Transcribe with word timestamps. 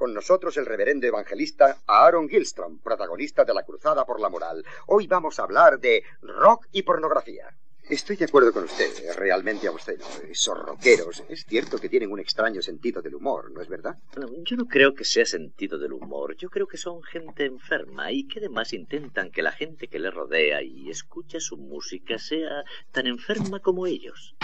con 0.00 0.14
nosotros 0.14 0.56
el 0.56 0.64
reverendo 0.64 1.06
evangelista 1.06 1.76
Aaron 1.86 2.26
Gilstrom, 2.26 2.78
protagonista 2.78 3.44
de 3.44 3.52
la 3.52 3.64
Cruzada 3.64 4.06
por 4.06 4.18
la 4.18 4.30
Moral. 4.30 4.64
Hoy 4.86 5.06
vamos 5.06 5.38
a 5.38 5.42
hablar 5.42 5.78
de 5.78 6.02
rock 6.22 6.68
y 6.72 6.84
pornografía. 6.84 7.54
Estoy 7.86 8.16
de 8.16 8.24
acuerdo 8.24 8.50
con 8.50 8.64
usted, 8.64 8.88
realmente 9.16 9.66
a 9.66 9.72
usted. 9.72 10.00
Esos 10.30 10.58
rockeros, 10.58 11.22
es 11.28 11.44
cierto 11.44 11.76
que 11.76 11.90
tienen 11.90 12.10
un 12.10 12.18
extraño 12.18 12.62
sentido 12.62 13.02
del 13.02 13.14
humor, 13.14 13.50
¿no 13.52 13.60
es 13.60 13.68
verdad? 13.68 13.98
yo 14.42 14.56
no 14.56 14.64
creo 14.64 14.94
que 14.94 15.04
sea 15.04 15.26
sentido 15.26 15.76
del 15.76 15.92
humor. 15.92 16.34
Yo 16.38 16.48
creo 16.48 16.66
que 16.66 16.78
son 16.78 17.02
gente 17.02 17.44
enferma 17.44 18.10
y 18.10 18.26
que 18.26 18.38
además 18.38 18.72
intentan 18.72 19.30
que 19.30 19.42
la 19.42 19.52
gente 19.52 19.88
que 19.88 19.98
le 19.98 20.10
rodea 20.10 20.62
y 20.62 20.88
escucha 20.88 21.40
su 21.40 21.58
música 21.58 22.18
sea 22.18 22.64
tan 22.90 23.06
enferma 23.06 23.60
como 23.60 23.86
ellos. 23.86 24.34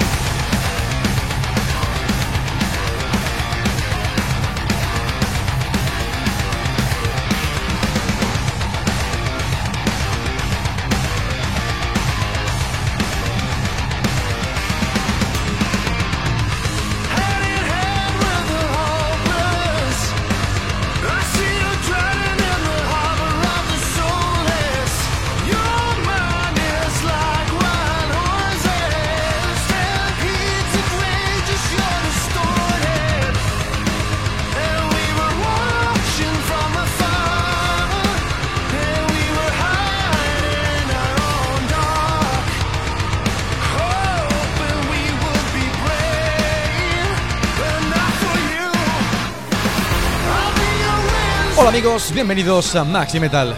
Amigos, 51.76 52.10
bienvenidos 52.10 52.74
a 52.74 52.84
Maxi 52.84 53.20
Metal. 53.20 53.54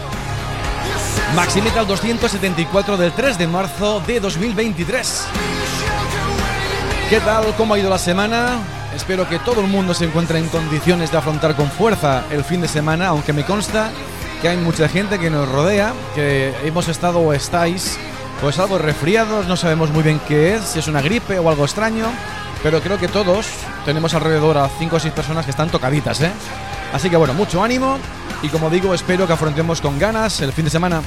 Maxi 1.37 1.61
Metal 1.61 1.87
274 1.87 2.97
del 2.97 3.13
3 3.13 3.37
de 3.37 3.47
marzo 3.47 4.01
de 4.05 4.19
2023. 4.19 5.25
¿Qué 7.09 7.21
tal? 7.21 7.55
¿Cómo 7.55 7.73
ha 7.73 7.79
ido 7.79 7.89
la 7.89 7.97
semana? 7.97 8.57
Espero 8.93 9.29
que 9.29 9.39
todo 9.39 9.61
el 9.61 9.67
mundo 9.67 9.93
se 9.93 10.03
encuentre 10.03 10.37
en 10.37 10.49
condiciones 10.49 11.13
de 11.13 11.17
afrontar 11.17 11.55
con 11.55 11.71
fuerza 11.71 12.25
el 12.29 12.43
fin 12.43 12.59
de 12.59 12.67
semana, 12.67 13.07
aunque 13.07 13.31
me 13.31 13.45
consta 13.45 13.89
que 14.41 14.49
hay 14.49 14.57
mucha 14.57 14.89
gente 14.89 15.17
que 15.17 15.29
nos 15.29 15.47
rodea, 15.47 15.93
que 16.13 16.53
hemos 16.65 16.89
estado 16.89 17.19
o 17.19 17.31
estáis 17.31 17.97
pues 18.41 18.59
algo 18.59 18.77
resfriados, 18.79 19.47
no 19.47 19.55
sabemos 19.55 19.91
muy 19.91 20.03
bien 20.03 20.19
qué 20.27 20.55
es, 20.55 20.63
si 20.63 20.79
es 20.79 20.89
una 20.89 21.01
gripe 21.01 21.39
o 21.39 21.49
algo 21.49 21.63
extraño, 21.63 22.07
pero 22.63 22.81
creo 22.81 22.97
que 22.97 23.07
todos 23.07 23.45
tenemos 23.85 24.13
alrededor 24.13 24.57
a 24.57 24.67
5 24.67 24.93
o 24.93 24.99
6 24.99 25.13
personas 25.13 25.45
que 25.45 25.51
están 25.51 25.69
tocaditas, 25.69 26.19
¿eh? 26.19 26.31
Así 26.93 27.09
que 27.09 27.17
bueno, 27.17 27.33
mucho 27.33 27.63
ánimo 27.63 27.97
y 28.41 28.49
como 28.49 28.69
digo, 28.69 28.93
espero 28.93 29.27
que 29.27 29.33
afrontemos 29.33 29.81
con 29.81 29.99
ganas 29.99 30.41
el 30.41 30.53
fin 30.53 30.65
de 30.65 30.71
semana. 30.71 31.01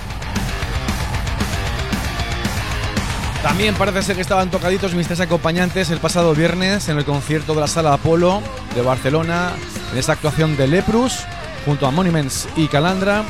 También 3.42 3.74
parece 3.74 4.02
ser 4.02 4.16
que 4.16 4.22
estaban 4.22 4.50
tocaditos 4.50 4.94
mis 4.94 5.08
tres 5.08 5.18
acompañantes 5.18 5.90
el 5.90 5.98
pasado 5.98 6.32
viernes 6.32 6.88
en 6.88 6.98
el 6.98 7.04
concierto 7.04 7.54
de 7.54 7.60
la 7.60 7.66
Sala 7.66 7.92
Apolo 7.92 8.40
de 8.74 8.82
Barcelona, 8.82 9.50
en 9.92 9.98
esta 9.98 10.12
actuación 10.12 10.56
de 10.56 10.68
Leprus, 10.68 11.24
junto 11.64 11.86
a 11.86 11.90
Monuments 11.90 12.48
y 12.54 12.68
Calandra. 12.68 13.24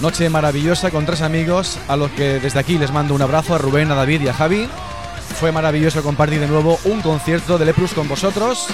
Noche 0.00 0.30
maravillosa 0.30 0.92
con 0.92 1.06
tres 1.06 1.22
amigos 1.22 1.76
a 1.88 1.96
los 1.96 2.08
que 2.12 2.38
desde 2.38 2.60
aquí 2.60 2.78
les 2.78 2.92
mando 2.92 3.14
un 3.14 3.22
abrazo 3.22 3.56
a 3.56 3.58
Rubén, 3.58 3.90
a 3.90 3.96
David 3.96 4.20
y 4.22 4.28
a 4.28 4.32
Javi. 4.32 4.68
Fue 5.34 5.52
maravilloso 5.52 6.02
compartir 6.02 6.40
de 6.40 6.48
nuevo 6.48 6.78
un 6.84 7.00
concierto 7.00 7.58
de 7.58 7.64
Leprus 7.64 7.94
con 7.94 8.08
vosotros. 8.08 8.66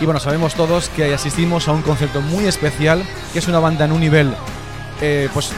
Y 0.00 0.04
bueno, 0.04 0.20
sabemos 0.20 0.54
todos 0.54 0.88
que 0.90 1.14
asistimos 1.14 1.66
a 1.68 1.72
un 1.72 1.82
concierto 1.82 2.20
muy 2.20 2.46
especial, 2.46 3.02
que 3.32 3.38
es 3.38 3.48
una 3.48 3.58
banda 3.58 3.86
en 3.86 3.92
un 3.92 4.00
nivel 4.00 4.34
eh, 5.00 5.28
pues 5.32 5.50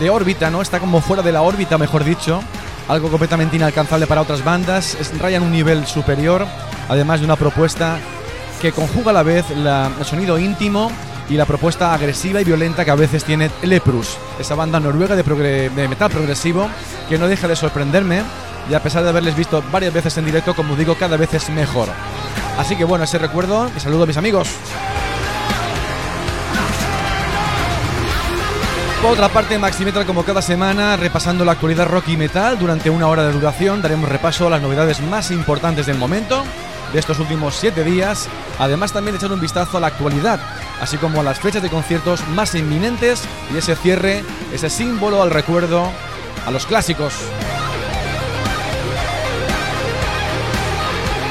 de 0.00 0.10
órbita, 0.10 0.50
¿no? 0.50 0.62
Está 0.62 0.80
como 0.80 1.00
fuera 1.00 1.22
de 1.22 1.30
la 1.30 1.42
órbita, 1.42 1.78
mejor 1.78 2.02
dicho. 2.02 2.42
Algo 2.88 3.08
completamente 3.08 3.56
inalcanzable 3.56 4.06
para 4.06 4.22
otras 4.22 4.42
bandas. 4.42 4.96
Es, 4.96 5.16
rayan 5.18 5.44
un 5.44 5.52
nivel 5.52 5.86
superior, 5.86 6.44
además 6.88 7.20
de 7.20 7.26
una 7.26 7.36
propuesta 7.36 7.98
que 8.60 8.72
conjuga 8.72 9.10
a 9.10 9.14
la 9.14 9.22
vez 9.22 9.44
el 9.50 10.04
sonido 10.04 10.38
íntimo 10.38 10.90
y 11.28 11.34
la 11.34 11.46
propuesta 11.46 11.94
agresiva 11.94 12.40
y 12.40 12.44
violenta 12.44 12.84
que 12.84 12.90
a 12.90 12.96
veces 12.96 13.24
tiene 13.24 13.50
Leprus, 13.62 14.18
esa 14.40 14.56
banda 14.56 14.80
noruega 14.80 15.14
de 15.14 15.88
metal 15.88 16.10
progresivo 16.10 16.68
que 17.08 17.16
no 17.16 17.28
deja 17.28 17.46
de 17.46 17.54
sorprenderme 17.54 18.22
y 18.70 18.74
a 18.74 18.82
pesar 18.82 19.02
de 19.02 19.08
haberles 19.08 19.34
visto 19.34 19.62
varias 19.72 19.92
veces 19.92 20.16
en 20.16 20.24
directo, 20.24 20.54
como 20.54 20.76
digo, 20.76 20.94
cada 20.94 21.16
vez 21.16 21.34
es 21.34 21.50
mejor. 21.50 21.88
Así 22.56 22.76
que 22.76 22.84
bueno, 22.84 23.04
ese 23.04 23.18
recuerdo 23.18 23.70
y 23.76 23.80
saludo 23.80 24.04
a 24.04 24.06
mis 24.06 24.16
amigos. 24.16 24.48
Por 29.02 29.12
otra 29.12 29.30
parte, 29.30 29.58
Maximetal 29.58 30.04
como 30.04 30.24
cada 30.24 30.42
semana, 30.42 30.96
repasando 30.96 31.44
la 31.44 31.52
actualidad 31.52 31.88
rock 31.88 32.08
y 32.08 32.16
metal 32.16 32.58
durante 32.58 32.90
una 32.90 33.08
hora 33.08 33.24
de 33.24 33.32
duración, 33.32 33.80
daremos 33.80 34.08
repaso 34.08 34.46
a 34.46 34.50
las 34.50 34.62
novedades 34.62 35.00
más 35.00 35.30
importantes 35.30 35.86
del 35.86 35.96
momento 35.96 36.44
de 36.92 36.98
estos 36.98 37.18
últimos 37.18 37.54
siete 37.54 37.82
días, 37.82 38.28
además 38.58 38.92
también 38.92 39.16
echar 39.16 39.32
un 39.32 39.40
vistazo 39.40 39.78
a 39.78 39.80
la 39.80 39.86
actualidad, 39.86 40.40
así 40.80 40.96
como 40.98 41.20
a 41.20 41.24
las 41.24 41.40
fechas 41.40 41.62
de 41.62 41.70
conciertos 41.70 42.26
más 42.28 42.54
inminentes 42.54 43.22
y 43.54 43.58
ese 43.58 43.74
cierre, 43.74 44.22
ese 44.52 44.68
símbolo 44.68 45.22
al 45.22 45.30
recuerdo 45.30 45.90
a 46.46 46.50
los 46.50 46.66
clásicos. 46.66 47.14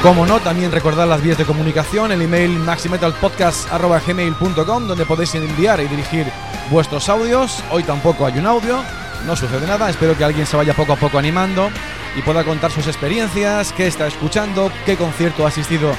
Como 0.02 0.26
no, 0.26 0.40
también 0.40 0.72
recordar 0.72 1.10
las 1.10 1.22
vías 1.22 1.38
de 1.38 1.44
comunicación, 1.44 2.14
el 2.14 2.22
email 2.22 2.58
maximetalpodcast.gmail.com 2.60 4.88
donde 4.88 5.06
podéis 5.06 5.36
enviar 5.36 5.82
y 5.82 5.88
dirigir 5.88 6.26
vuestros 6.72 7.10
audios. 7.10 7.62
Hoy 7.70 7.84
tampoco 7.84 8.26
hay 8.26 8.40
un 8.40 8.46
audio, 8.46 8.82
no 9.28 9.36
sucede 9.36 9.68
nada, 9.68 9.90
espero 9.90 10.18
que 10.18 10.24
alguien 10.24 10.46
se 10.46 10.56
vaya 10.56 10.74
poco 10.74 10.94
a 10.94 10.96
poco 10.96 11.20
animando 11.20 11.70
y 12.16 12.22
pueda 12.22 12.46
contar 12.46 12.72
sus 12.72 12.88
experiencias, 12.88 13.74
qué 13.74 13.88
está 13.88 14.08
escuchando, 14.08 14.72
qué 14.86 14.96
concierto 14.96 15.44
ha 15.44 15.50
asistido 15.50 15.92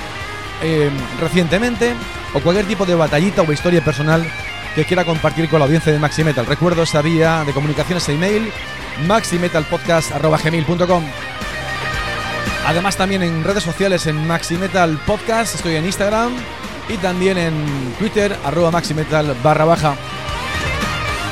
eh, 0.62 0.88
recientemente 1.20 1.92
o 2.32 2.40
cualquier 2.40 2.66
tipo 2.66 2.86
de 2.86 2.94
batallita 2.94 3.42
o 3.42 3.52
historia 3.52 3.84
personal 3.84 4.26
que 4.74 4.86
quiera 4.86 5.04
compartir 5.04 5.50
con 5.50 5.58
la 5.58 5.66
audiencia 5.66 5.92
de 5.92 5.98
Maximetal. 5.98 6.46
Recuerdo 6.46 6.84
esa 6.84 7.02
vía 7.02 7.44
de 7.44 7.52
comunicación, 7.52 7.98
ese 7.98 8.14
email 8.14 8.50
maximetalpodcast.gmail.com 9.06 11.04
Además 12.66 12.96
también 12.96 13.22
en 13.22 13.42
redes 13.42 13.64
sociales 13.64 14.06
en 14.06 14.26
Maximetal 14.26 14.98
Podcast, 15.06 15.56
estoy 15.56 15.76
en 15.76 15.86
Instagram 15.86 16.32
y 16.88 16.96
también 16.98 17.38
en 17.38 17.94
Twitter, 17.98 18.36
arroba 18.44 18.70
Maximetal 18.70 19.34
barra 19.42 19.64
baja. 19.64 19.96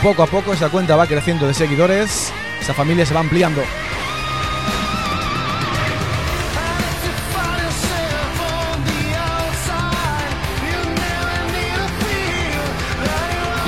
Poco 0.02 0.22
a 0.22 0.26
poco 0.26 0.52
esa 0.52 0.68
cuenta 0.68 0.96
va 0.96 1.06
creciendo 1.06 1.46
de 1.46 1.54
seguidores, 1.54 2.32
esa 2.60 2.74
familia 2.74 3.04
se 3.04 3.14
va 3.14 3.20
ampliando. 3.20 3.62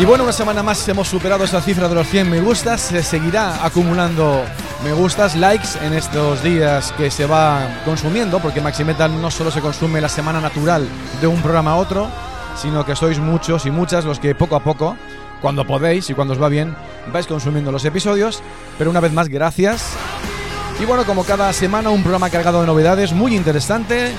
Y 0.00 0.04
bueno, 0.06 0.24
una 0.24 0.32
semana 0.32 0.62
más 0.62 0.88
hemos 0.88 1.08
superado 1.08 1.44
esa 1.44 1.60
cifra 1.60 1.86
de 1.86 1.94
los 1.94 2.08
100 2.08 2.30
me 2.30 2.40
gustas, 2.40 2.80
se 2.80 3.02
seguirá 3.02 3.62
acumulando 3.62 4.46
me 4.84 4.92
gustas, 4.94 5.36
likes 5.36 5.68
en 5.82 5.92
estos 5.92 6.42
días 6.42 6.92
que 6.92 7.10
se 7.10 7.26
va 7.26 7.82
consumiendo, 7.84 8.38
porque 8.40 8.62
Maximetal 8.62 9.20
no 9.20 9.30
solo 9.30 9.50
se 9.50 9.60
consume 9.60 10.00
la 10.00 10.08
semana 10.08 10.40
natural 10.40 10.88
de 11.20 11.26
un 11.26 11.40
programa 11.42 11.72
a 11.72 11.76
otro, 11.76 12.08
sino 12.56 12.84
que 12.84 12.96
sois 12.96 13.18
muchos 13.18 13.66
y 13.66 13.70
muchas 13.70 14.04
los 14.04 14.18
que 14.18 14.34
poco 14.34 14.56
a 14.56 14.60
poco, 14.60 14.96
cuando 15.42 15.66
podéis 15.66 16.08
y 16.08 16.14
cuando 16.14 16.32
os 16.32 16.42
va 16.42 16.48
bien, 16.48 16.74
vais 17.12 17.26
consumiendo 17.26 17.70
los 17.70 17.84
episodios. 17.84 18.42
Pero 18.78 18.90
una 18.90 19.00
vez 19.00 19.12
más, 19.12 19.28
gracias. 19.28 19.84
Y 20.80 20.86
bueno, 20.86 21.04
como 21.04 21.24
cada 21.24 21.52
semana, 21.52 21.90
un 21.90 22.02
programa 22.02 22.30
cargado 22.30 22.62
de 22.62 22.66
novedades 22.66 23.12
muy 23.12 23.36
interesante, 23.36 24.12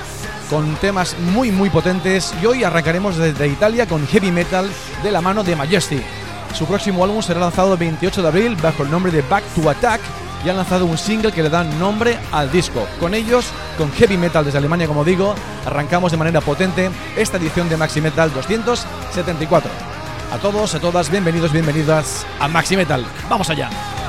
con 0.48 0.76
temas 0.76 1.16
muy 1.34 1.50
muy 1.50 1.70
potentes. 1.70 2.32
Y 2.40 2.46
hoy 2.46 2.62
arrancaremos 2.62 3.16
desde 3.16 3.48
Italia 3.48 3.86
con 3.86 4.06
heavy 4.06 4.30
metal 4.30 4.70
de 5.02 5.10
la 5.10 5.20
mano 5.20 5.42
de 5.42 5.56
Majesty. 5.56 6.00
Su 6.54 6.66
próximo 6.66 7.02
álbum 7.02 7.20
será 7.20 7.40
lanzado 7.40 7.72
el 7.72 7.78
28 7.78 8.22
de 8.22 8.28
abril 8.28 8.56
bajo 8.62 8.84
el 8.84 8.90
nombre 8.90 9.10
de 9.10 9.22
Back 9.22 9.42
to 9.56 9.68
Attack 9.68 10.00
y 10.44 10.48
han 10.48 10.56
lanzado 10.56 10.86
un 10.86 10.98
single 10.98 11.32
que 11.32 11.42
le 11.42 11.50
da 11.50 11.64
nombre 11.64 12.18
al 12.32 12.50
disco. 12.50 12.86
Con 12.98 13.14
ellos, 13.14 13.46
con 13.78 13.92
heavy 13.92 14.16
metal 14.16 14.44
desde 14.44 14.58
Alemania, 14.58 14.86
como 14.86 15.04
digo, 15.04 15.34
arrancamos 15.66 16.12
de 16.12 16.18
manera 16.18 16.40
potente 16.40 16.90
esta 17.16 17.36
edición 17.36 17.68
de 17.68 17.76
Maxi 17.76 18.00
Metal 18.00 18.32
274. 18.32 19.70
A 20.32 20.38
todos, 20.38 20.74
a 20.74 20.80
todas, 20.80 21.10
bienvenidos, 21.10 21.52
bienvenidas 21.52 22.26
a 22.40 22.48
Maxi 22.48 22.76
Metal. 22.76 23.04
¡Vamos 23.28 23.50
allá! 23.50 24.01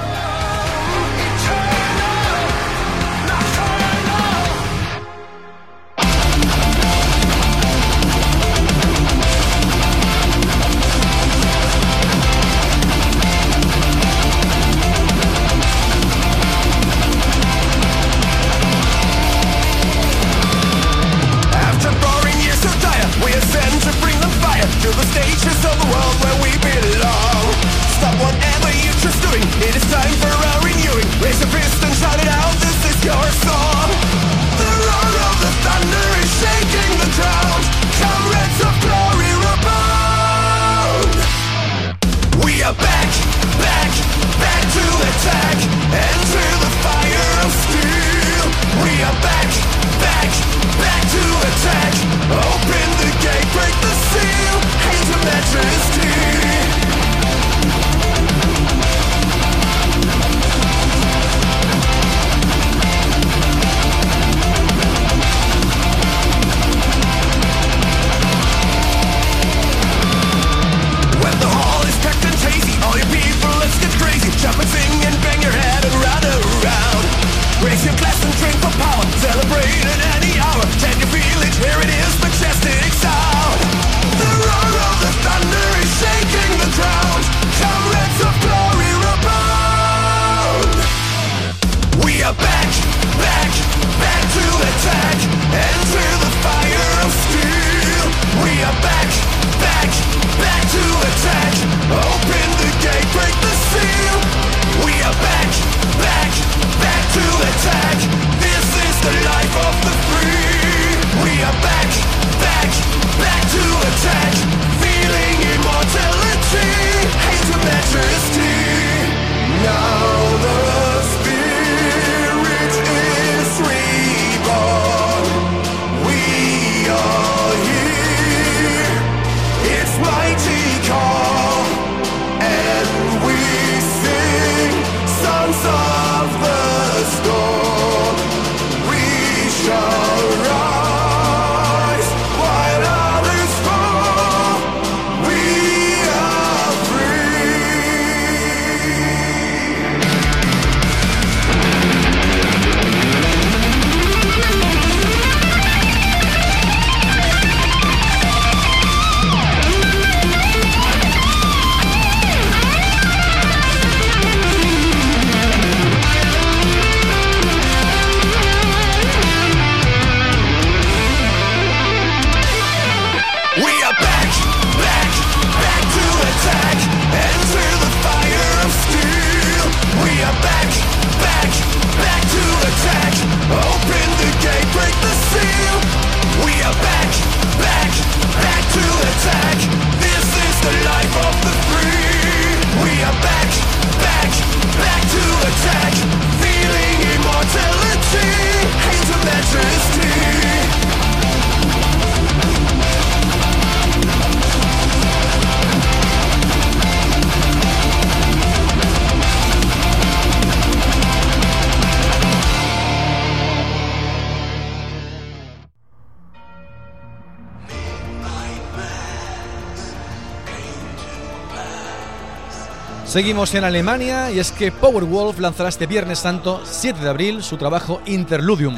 Seguimos 223.13 223.53
en 223.53 223.63
Alemania 223.63 224.31
y 224.31 224.39
es 224.39 224.51
que 224.51 224.71
Powerwolf 224.71 225.37
lanzará 225.37 225.69
este 225.69 225.85
Viernes 225.85 226.17
Santo 226.17 226.61
7 226.65 226.99
de 226.99 227.09
abril 227.09 227.43
su 227.43 227.57
trabajo 227.57 228.01
Interludium, 228.07 228.75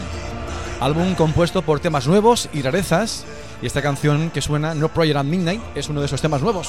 álbum 0.81 1.15
compuesto 1.15 1.61
por 1.61 1.79
temas 1.79 2.05
nuevos 2.05 2.49
y 2.51 2.61
rarezas, 2.61 3.23
y 3.61 3.65
esta 3.65 3.81
canción 3.81 4.31
que 4.31 4.41
suena 4.41 4.75
No 4.75 4.89
Project 4.89 5.15
at 5.15 5.23
Midnight 5.23 5.61
es 5.73 5.87
uno 5.87 6.01
de 6.01 6.07
esos 6.07 6.19
temas 6.19 6.41
nuevos. 6.41 6.67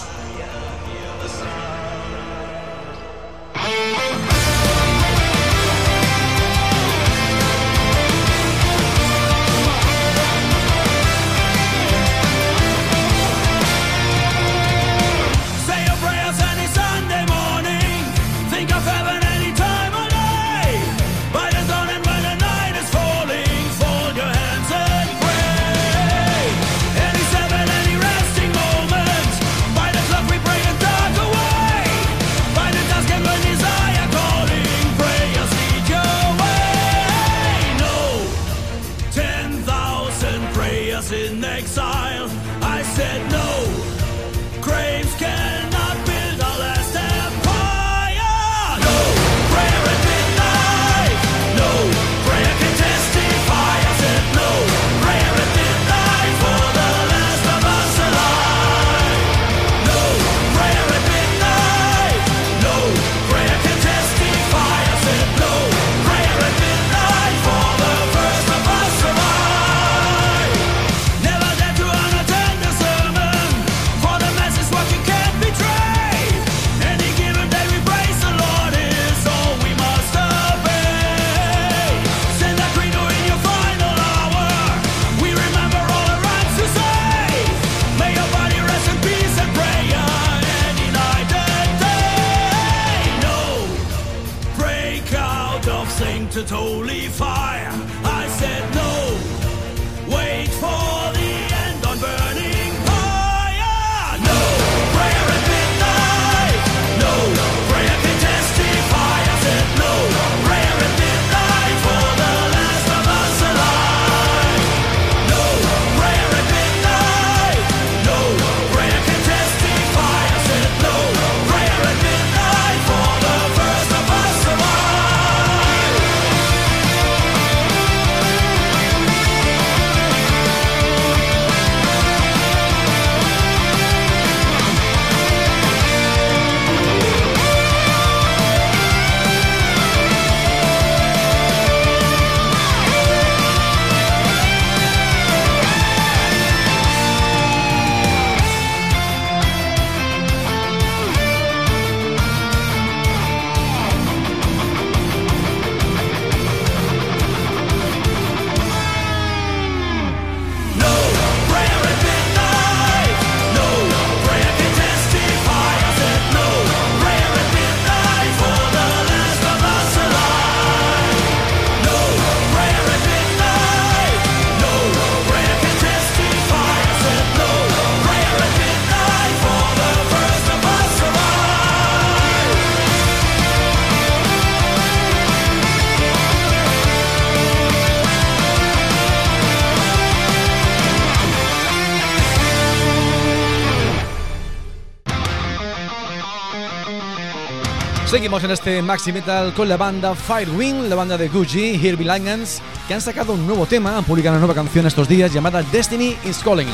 Seguimos 198.07 198.45
en 198.45 198.53
este 198.53 198.83
Maxi 198.83 199.13
Metal 199.13 199.53
con 199.53 199.69
la 199.69 199.77
banda 199.77 200.15
Firewind, 200.15 200.89
la 200.89 200.95
banda 200.95 201.19
de 201.19 201.29
Gucci, 201.29 201.75
Herbie 201.75 202.07
Langens, 202.07 202.63
que 202.87 202.95
han 202.95 203.01
sacado 203.01 203.33
un 203.33 203.45
nuevo 203.45 203.67
tema, 203.67 203.99
han 203.99 204.05
publicado 204.05 204.37
una 204.37 204.47
nueva 204.47 204.55
canción 204.55 204.87
estos 204.87 205.09
días 205.09 205.33
llamada 205.33 205.63
Destiny 205.65 206.17
is 206.25 206.39
Calling. 206.39 206.69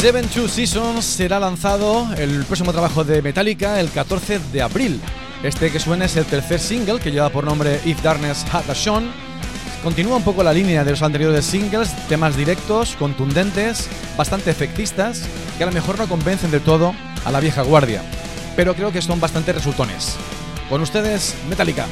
Seven 0.00 0.26
Two 0.28 0.48
Seasons 0.48 1.04
será 1.04 1.38
lanzado 1.38 2.08
el 2.16 2.44
próximo 2.46 2.72
trabajo 2.72 3.04
de 3.04 3.20
Metallica 3.20 3.78
el 3.80 3.90
14 3.90 4.38
de 4.50 4.62
abril. 4.62 4.98
Este 5.42 5.70
que 5.70 5.78
suena 5.78 6.06
es 6.06 6.16
el 6.16 6.24
tercer 6.24 6.58
single 6.58 6.98
que 6.98 7.10
lleva 7.12 7.28
por 7.28 7.44
nombre 7.44 7.80
If 7.84 8.02
Darkness 8.02 8.46
Had 8.50 8.70
a 8.70 8.72
Shone. 8.72 9.29
Continúa 9.82 10.16
un 10.16 10.24
poco 10.24 10.42
la 10.42 10.52
línea 10.52 10.84
de 10.84 10.90
los 10.90 11.02
anteriores 11.02 11.46
singles, 11.46 11.94
temas 12.06 12.36
directos, 12.36 12.96
contundentes, 12.96 13.88
bastante 14.16 14.50
efectistas, 14.50 15.26
que 15.56 15.62
a 15.62 15.66
lo 15.66 15.72
mejor 15.72 15.98
no 15.98 16.06
convencen 16.06 16.50
de 16.50 16.60
todo 16.60 16.94
a 17.24 17.30
la 17.32 17.40
vieja 17.40 17.62
guardia, 17.62 18.02
pero 18.56 18.74
creo 18.74 18.92
que 18.92 19.00
son 19.00 19.20
bastante 19.20 19.54
resultones. 19.54 20.16
Con 20.68 20.82
ustedes, 20.82 21.34
Metallica. 21.48 21.86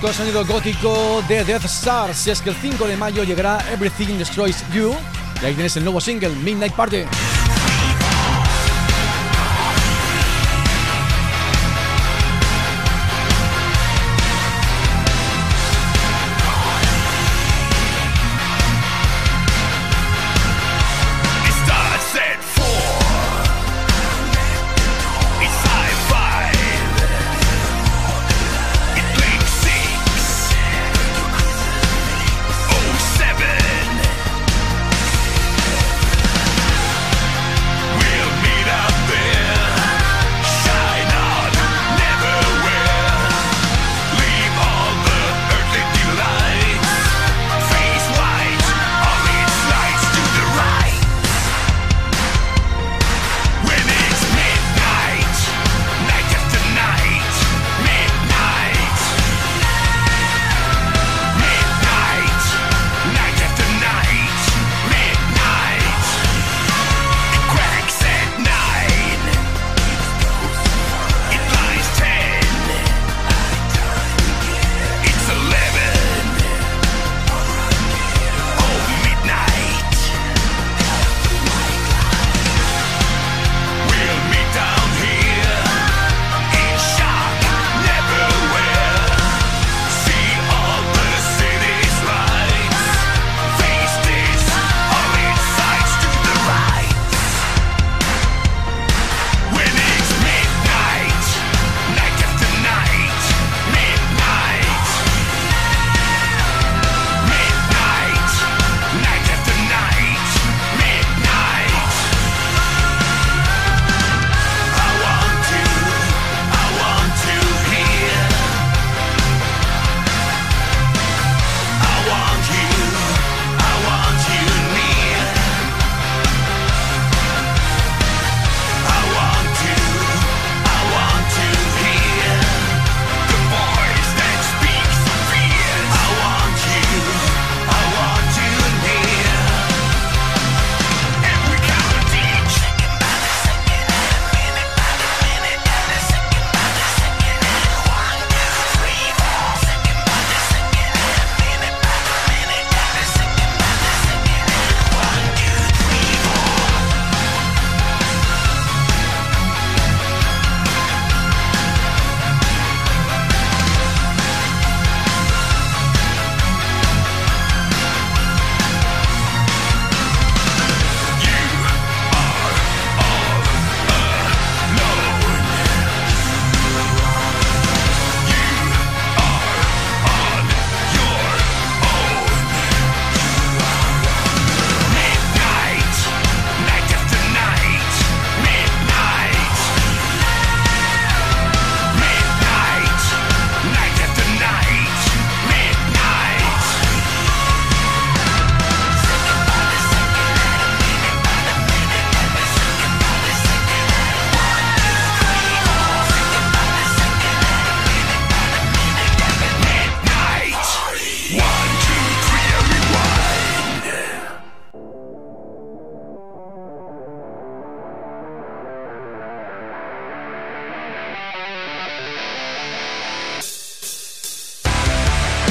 Con 0.00 0.14
sonido 0.14 0.46
gótico 0.46 1.22
de 1.28 1.44
Death 1.44 1.66
Stars. 1.66 2.16
Si 2.16 2.30
es 2.30 2.40
que 2.40 2.48
el 2.48 2.56
5 2.56 2.86
de 2.86 2.96
mayo 2.96 3.22
llegará 3.22 3.58
Everything 3.70 4.16
Destroys 4.16 4.64
You. 4.72 4.94
Y 5.42 5.44
ahí 5.44 5.54
tienes 5.54 5.76
el 5.76 5.84
nuevo 5.84 6.00
single, 6.00 6.30
Midnight 6.30 6.72
Party. 6.72 7.04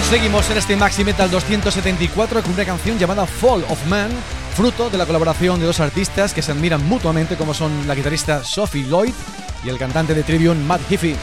Seguimos 0.10 0.50
en 0.50 0.58
este 0.58 0.76
Maxi 0.76 1.04
Metal 1.04 1.30
274 1.30 2.42
con 2.42 2.54
una 2.54 2.66
canción 2.66 2.98
llamada 2.98 3.28
Fall 3.28 3.64
of 3.70 3.86
Man, 3.86 4.10
fruto 4.56 4.90
de 4.90 4.98
la 4.98 5.06
colaboración 5.06 5.60
de 5.60 5.68
dos 5.68 5.80
artistas 5.80 6.34
que 6.34 6.42
se 6.42 6.52
admiran 6.52 6.84
mutuamente 6.84 7.36
como 7.36 7.54
son 7.54 7.88
la 7.88 7.94
guitarrista 7.94 8.44
Sophie 8.44 8.88
Lloyd 8.88 9.14
y 9.64 9.70
el 9.70 9.78
cantante 9.78 10.16
de 10.16 10.24
Tribune 10.24 10.64
Matt 10.66 10.82
Heafy. 10.90 11.16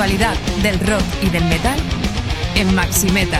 Del 0.00 0.80
rock 0.80 1.02
y 1.20 1.28
del 1.28 1.44
metal 1.44 1.78
en 2.54 2.74
Maximeta. 2.74 3.38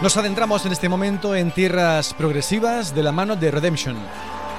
Nos 0.00 0.16
adentramos 0.16 0.64
en 0.64 0.72
este 0.72 0.88
momento 0.88 1.34
en 1.34 1.50
tierras 1.50 2.14
progresivas 2.14 2.94
de 2.94 3.02
la 3.02 3.12
mano 3.12 3.36
de 3.36 3.50
Redemption. 3.50 3.98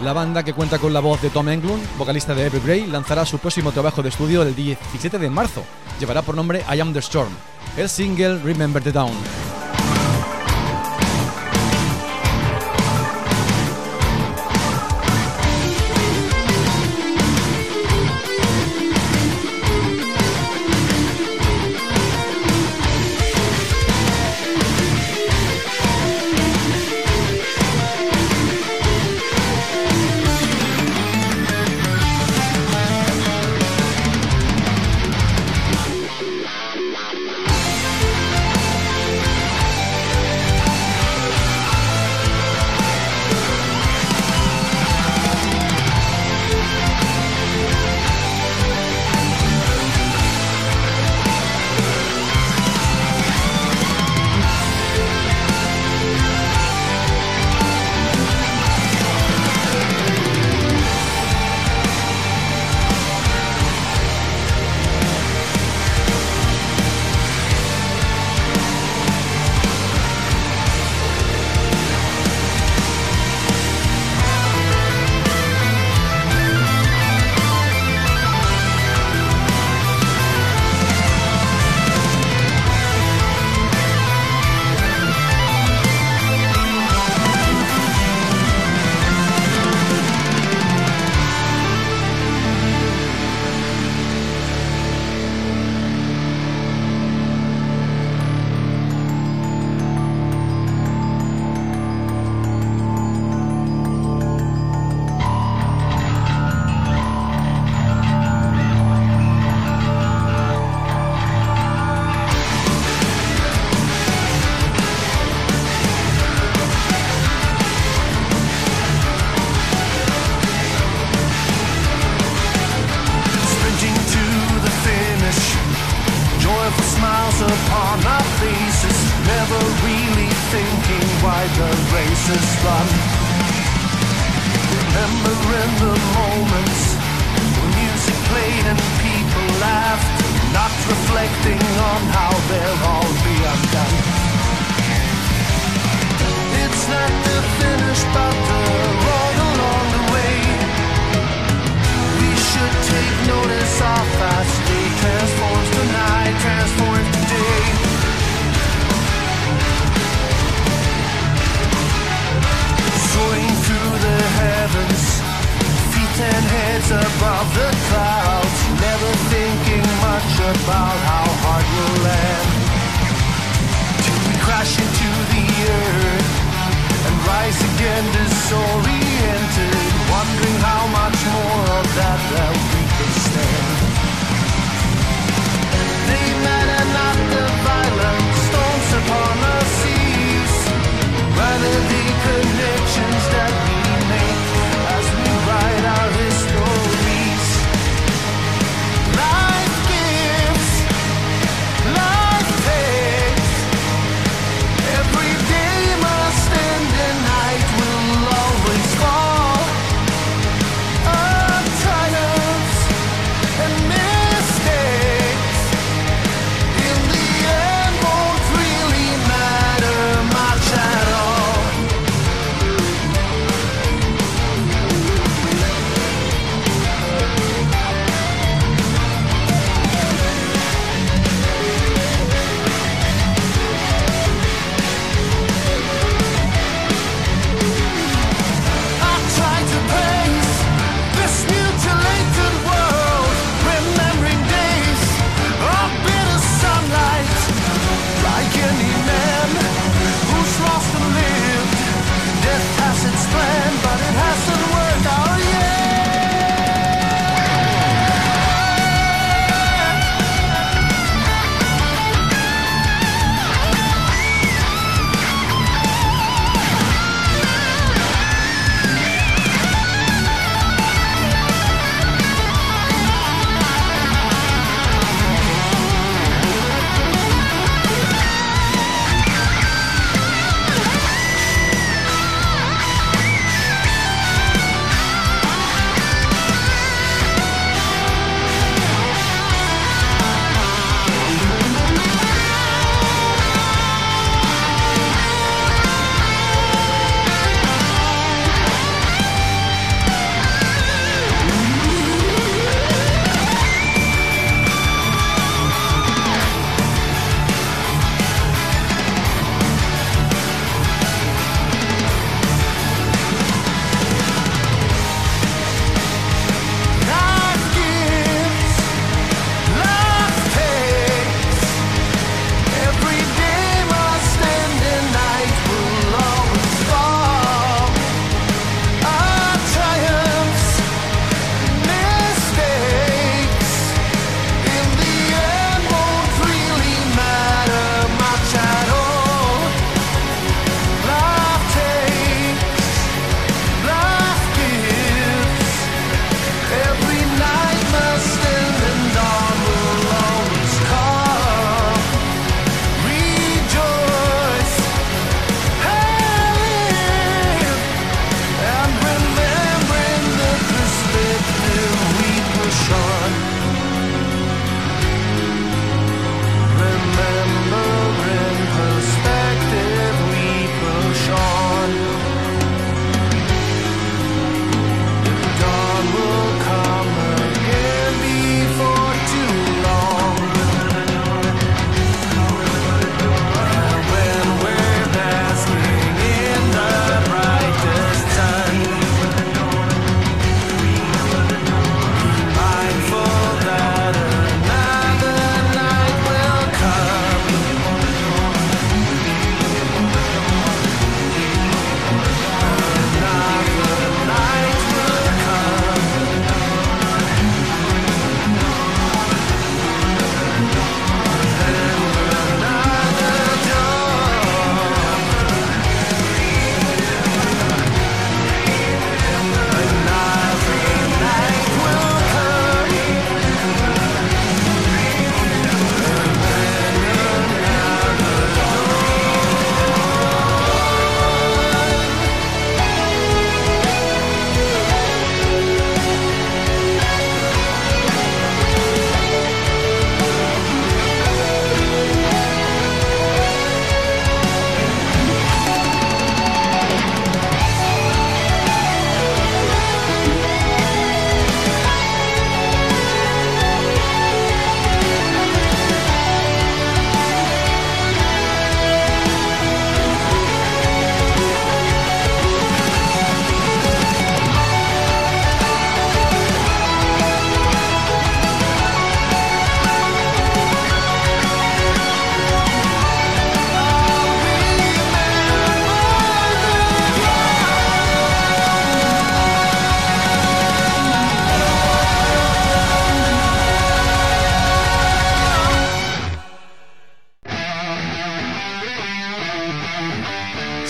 La 0.02 0.14
banda 0.14 0.44
que 0.44 0.54
cuenta 0.54 0.78
con 0.78 0.94
la 0.94 1.00
voz 1.00 1.20
de 1.24 1.32
Tom 1.32 1.50
Englund, 1.50 1.98
vocalista 1.98 2.36
de 2.36 2.46
Evergrey, 2.46 2.86
lanzará 2.86 3.26
su 3.26 3.40
próximo 3.40 3.72
trabajo 3.72 4.04
de 4.04 4.10
estudio 4.10 4.44
el 4.44 4.56
17 4.56 5.18
de 5.18 5.30
marzo. 5.32 5.64
Llevará 6.00 6.22
por 6.22 6.36
nombre 6.36 6.64
I 6.72 6.80
Am 6.80 6.94
the 6.94 7.00
Storm, 7.00 7.34
el 7.76 7.90
single 7.90 8.38
Remember 8.44 8.84
the 8.84 8.92
Down. 8.92 9.41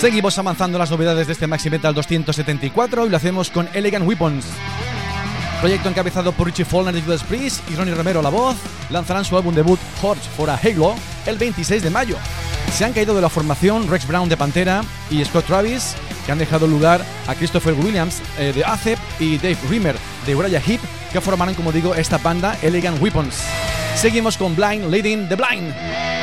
Seguimos 0.02 0.36
avanzando 0.40 0.80
las 0.80 0.90
novedades 0.90 1.28
de 1.28 1.34
este 1.34 1.46
Maxi 1.46 1.70
Metal 1.70 1.94
274 1.94 3.06
y 3.06 3.10
lo 3.12 3.18
hacemos 3.18 3.52
con 3.52 3.70
Elegant 3.72 4.04
Weapons. 4.08 4.46
Proyecto 5.60 5.90
encabezado 5.90 6.32
por 6.32 6.48
Richie 6.48 6.66
Fallner 6.66 6.96
de 6.96 7.04
Judas 7.04 7.24
Priest 7.24 7.62
y 7.70 7.76
Ronnie 7.76 7.94
Romero 7.94 8.20
la 8.24 8.30
voz, 8.32 8.56
lanzarán 8.90 9.24
su 9.24 9.38
álbum 9.38 9.54
debut 9.54 9.80
Horse 10.02 10.28
for 10.36 10.50
a 10.50 10.56
Halo 10.56 10.96
el 11.28 11.38
26 11.38 11.84
de 11.84 11.92
mayo. 11.92 12.18
Se 12.74 12.84
han 12.84 12.94
caído 12.94 13.14
de 13.14 13.22
la 13.22 13.30
formación 13.30 13.88
Rex 13.88 14.08
Brown 14.08 14.28
de 14.28 14.38
Pantera 14.38 14.82
y 15.12 15.24
Scott 15.24 15.46
Travis, 15.46 15.94
que 16.26 16.32
han 16.32 16.40
dejado 16.40 16.66
lugar 16.66 17.06
a 17.28 17.36
Christopher 17.36 17.76
Williams 17.76 18.24
eh, 18.40 18.54
de 18.56 18.66
ACEP 18.66 18.98
y 19.20 19.38
Dave 19.38 19.60
Rimmer 19.70 19.96
de 20.26 20.36
Uriah 20.36 20.64
Heep, 20.66 20.82
que 21.14 21.22
formarán, 21.22 21.54
como 21.54 21.72
digo, 21.72 21.94
esta 21.94 22.18
banda 22.18 22.58
Elegant 22.64 23.00
Weapons. 23.00 23.44
Seguimos 23.94 24.36
con 24.36 24.56
Blind 24.56 24.90
Leading 24.90 25.30
the 25.30 25.36
Blind. 25.36 26.21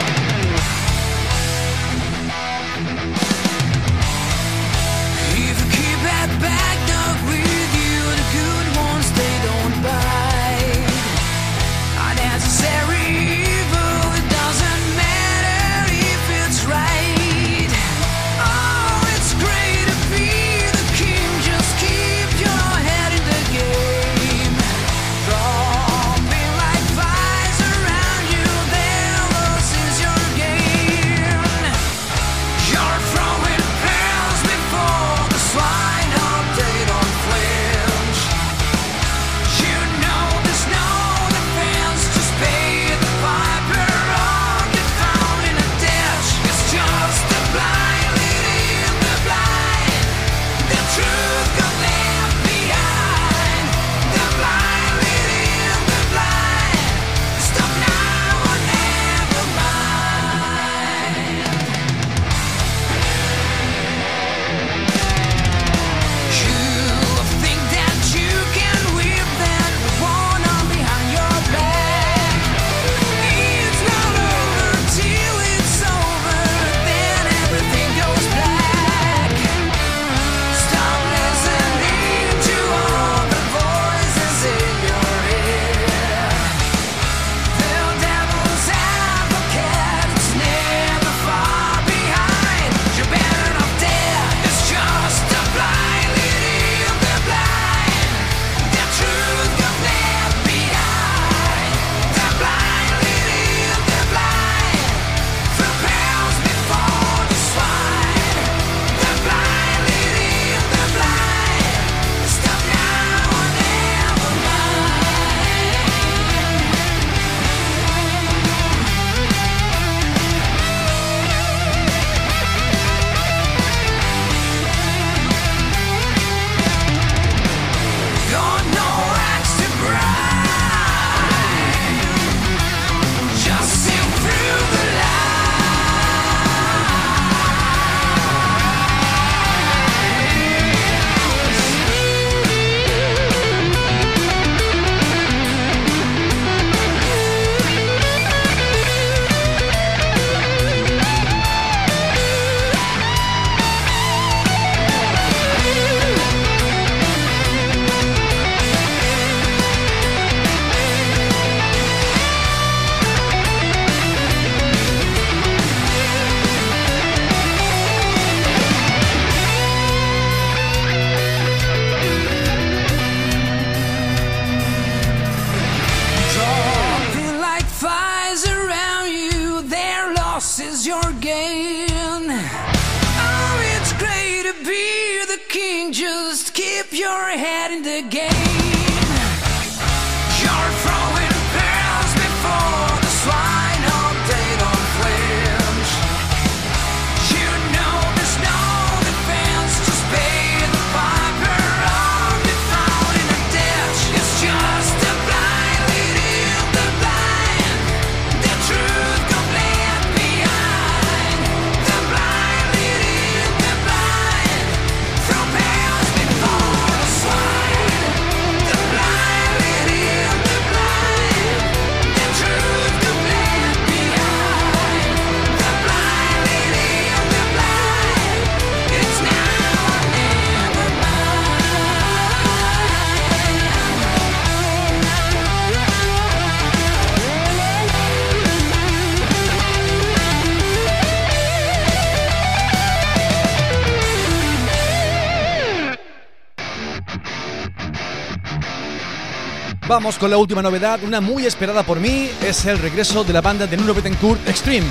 Vamos 249.88 250.18
con 250.18 250.30
la 250.30 250.36
última 250.36 250.60
novedad, 250.60 251.00
una 251.02 251.22
muy 251.22 251.46
esperada 251.46 251.82
por 251.82 251.98
mí, 251.98 252.28
es 252.42 252.66
el 252.66 252.78
regreso 252.78 253.24
de 253.24 253.32
la 253.32 253.40
banda 253.40 253.66
de 253.66 253.74
Nuno 253.78 253.94
Betancourt 253.94 254.46
Extreme. 254.46 254.86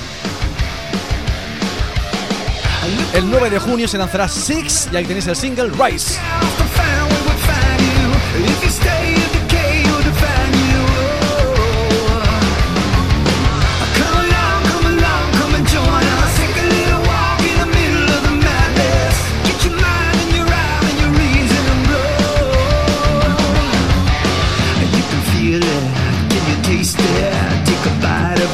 El 3.13 3.29
9 3.29 3.51
de 3.51 3.59
junio 3.59 3.87
se 3.87 3.99
lanzará 3.99 4.27
Six 4.27 4.89
y 4.91 4.95
ahí 4.95 5.05
tenéis 5.05 5.27
el 5.27 5.35
single 5.35 5.69
Rise. 5.69 6.19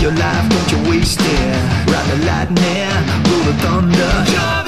Your 0.04 0.12
life, 0.12 0.50
don't 0.50 0.72
you 0.72 0.90
waste 0.90 1.22
it. 1.22 1.90
Ride 1.90 2.08
the 2.12 2.26
lightning, 2.26 2.92
roll 3.32 3.44
the 3.46 3.54
thunder. 3.64 4.63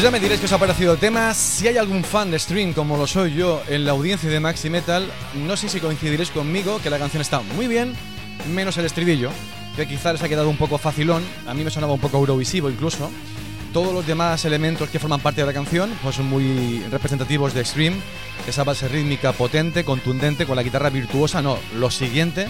Pues 0.00 0.08
ya 0.08 0.12
me 0.12 0.20
diréis 0.20 0.40
qué 0.40 0.46
os 0.46 0.52
ha 0.52 0.58
parecido 0.58 0.94
el 0.94 0.98
tema. 0.98 1.34
Si 1.34 1.68
hay 1.68 1.76
algún 1.76 2.04
fan 2.04 2.30
de 2.30 2.38
Stream, 2.38 2.72
como 2.72 2.96
lo 2.96 3.06
soy 3.06 3.34
yo, 3.34 3.62
en 3.68 3.84
la 3.84 3.90
audiencia 3.90 4.30
de 4.30 4.40
Maxi 4.40 4.70
Metal, 4.70 5.06
no 5.34 5.58
sé 5.58 5.68
si 5.68 5.78
coincidiréis 5.78 6.30
conmigo 6.30 6.80
que 6.82 6.88
la 6.88 6.98
canción 6.98 7.20
está 7.20 7.40
muy 7.40 7.68
bien, 7.68 7.92
menos 8.50 8.78
el 8.78 8.86
estribillo, 8.86 9.30
que 9.76 9.86
quizá 9.86 10.14
les 10.14 10.22
ha 10.22 10.28
quedado 10.30 10.48
un 10.48 10.56
poco 10.56 10.78
facilón. 10.78 11.22
A 11.46 11.52
mí 11.52 11.64
me 11.64 11.70
sonaba 11.70 11.92
un 11.92 12.00
poco 12.00 12.16
eurovisivo 12.16 12.70
incluso. 12.70 13.10
Todos 13.74 13.92
los 13.92 14.06
demás 14.06 14.42
elementos 14.46 14.88
que 14.88 14.98
forman 14.98 15.20
parte 15.20 15.42
de 15.42 15.48
la 15.48 15.52
canción 15.52 15.90
pues 16.02 16.16
son 16.16 16.30
muy 16.30 16.82
representativos 16.90 17.52
de 17.52 17.60
Extreme, 17.60 17.98
esa 18.48 18.64
base 18.64 18.88
rítmica 18.88 19.32
potente, 19.32 19.84
contundente, 19.84 20.46
con 20.46 20.56
la 20.56 20.62
guitarra 20.62 20.88
virtuosa, 20.88 21.42
no, 21.42 21.58
lo 21.76 21.90
siguiente, 21.90 22.48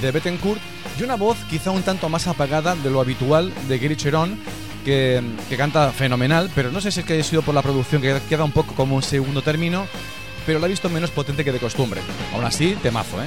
de 0.00 0.10
Bettencourt, 0.12 0.60
y 1.00 1.02
una 1.02 1.16
voz 1.16 1.36
quizá 1.50 1.72
un 1.72 1.82
tanto 1.82 2.08
más 2.08 2.28
apagada 2.28 2.76
de 2.76 2.90
lo 2.90 3.00
habitual 3.00 3.52
de 3.66 3.78
Gary 3.80 3.96
Cherón, 3.96 4.38
que, 4.84 5.22
que 5.48 5.56
canta 5.56 5.92
fenomenal, 5.92 6.50
pero 6.54 6.70
no 6.70 6.80
sé 6.80 6.90
si 6.90 7.00
es 7.00 7.06
que 7.06 7.14
haya 7.14 7.24
sido 7.24 7.42
por 7.42 7.54
la 7.54 7.62
producción, 7.62 8.02
que 8.02 8.18
queda 8.28 8.44
un 8.44 8.52
poco 8.52 8.74
como 8.74 8.96
un 8.96 9.02
segundo 9.02 9.42
término, 9.42 9.86
pero 10.46 10.58
la 10.58 10.66
he 10.66 10.70
visto 10.70 10.88
menos 10.88 11.10
potente 11.10 11.44
que 11.44 11.52
de 11.52 11.58
costumbre. 11.58 12.00
Aún 12.34 12.44
así, 12.44 12.76
temazo, 12.82 13.22
¿eh? 13.22 13.26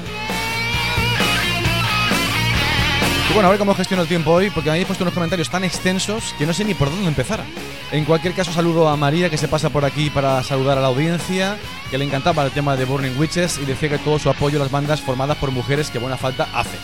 Y 3.30 3.34
bueno, 3.34 3.48
a 3.48 3.52
ver 3.52 3.60
cómo 3.60 3.74
gestiono 3.74 4.04
el 4.04 4.08
tiempo 4.08 4.32
hoy, 4.32 4.50
porque 4.50 4.70
me 4.70 4.72
habéis 4.72 4.88
puesto 4.88 5.04
unos 5.04 5.14
comentarios 5.14 5.50
tan 5.50 5.64
extensos 5.64 6.36
que 6.38 6.46
no 6.46 6.54
sé 6.54 6.64
ni 6.64 6.74
por 6.74 6.90
dónde 6.90 7.08
empezar. 7.08 7.44
En 7.92 8.06
cualquier 8.06 8.34
caso, 8.34 8.52
saludo 8.52 8.88
a 8.88 8.96
María, 8.98 9.30
que 9.30 9.38
se 9.38 9.48
pasa 9.48 9.70
por 9.70 9.84
aquí 9.84 10.10
para 10.10 10.44
saludar 10.44 10.78
a 10.78 10.82
la 10.82 10.88
audiencia, 10.88 11.58
que 11.90 11.98
le 11.98 12.06
encantaba 12.06 12.44
el 12.44 12.52
tema 12.52 12.76
de 12.76 12.86
Burning 12.86 13.18
Witches 13.18 13.60
y 13.62 13.66
decía 13.66 13.90
que 13.90 13.98
todo 13.98 14.20
su 14.20 14.30
apoyo 14.30 14.60
a 14.60 14.64
las 14.64 14.72
bandas 14.72 15.02
formadas 15.02 15.38
por 15.38 15.52
mujeres 15.52 15.90
que 15.90 16.00
buena 16.00 16.18
falta 16.18 16.48
hace. 16.54 16.78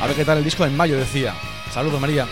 A 0.00 0.06
ver 0.06 0.16
qué 0.16 0.24
tal 0.24 0.38
el 0.38 0.44
disco 0.44 0.64
en 0.64 0.76
mayo, 0.76 0.96
decía. 0.96 1.34
Saludos, 1.72 2.00
María. 2.00 2.26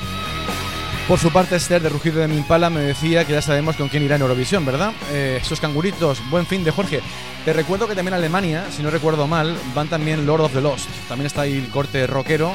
Por 1.09 1.19
su 1.19 1.31
parte, 1.31 1.57
Esther 1.57 1.83
de 1.83 1.91
Rugido 1.91 2.21
de 2.21 2.29
Mimpala 2.29 2.71
me 2.71 2.81
decía 2.81 3.27
que 3.27 3.35
ya 3.35 3.43
sabemos 3.43 3.77
con 3.77 3.91
quién 3.91 4.03
irá 4.03 4.17
en 4.17 4.23
Eurovisión, 4.23 4.65
¿verdad? 4.65 4.95
Eh, 5.13 5.39
esos 5.41 5.61
canguritos, 5.61 6.23
buen 6.31 6.47
fin 6.47 6.65
de 6.65 6.71
Jorge. 6.71 7.03
Te 7.45 7.53
recuerdo 7.53 7.87
que 7.87 7.95
también 7.95 8.15
Alemania, 8.15 8.65
si 8.75 8.83
no 8.83 8.89
recuerdo 8.89 9.27
mal, 9.27 9.55
van 9.75 9.89
también 9.89 10.25
Lord 10.25 10.41
of 10.41 10.55
the 10.55 10.63
Lost. 10.63 10.89
También 11.07 11.27
está 11.27 11.43
ahí 11.43 11.59
el 11.59 11.69
corte 11.69 12.07
rockero. 12.07 12.55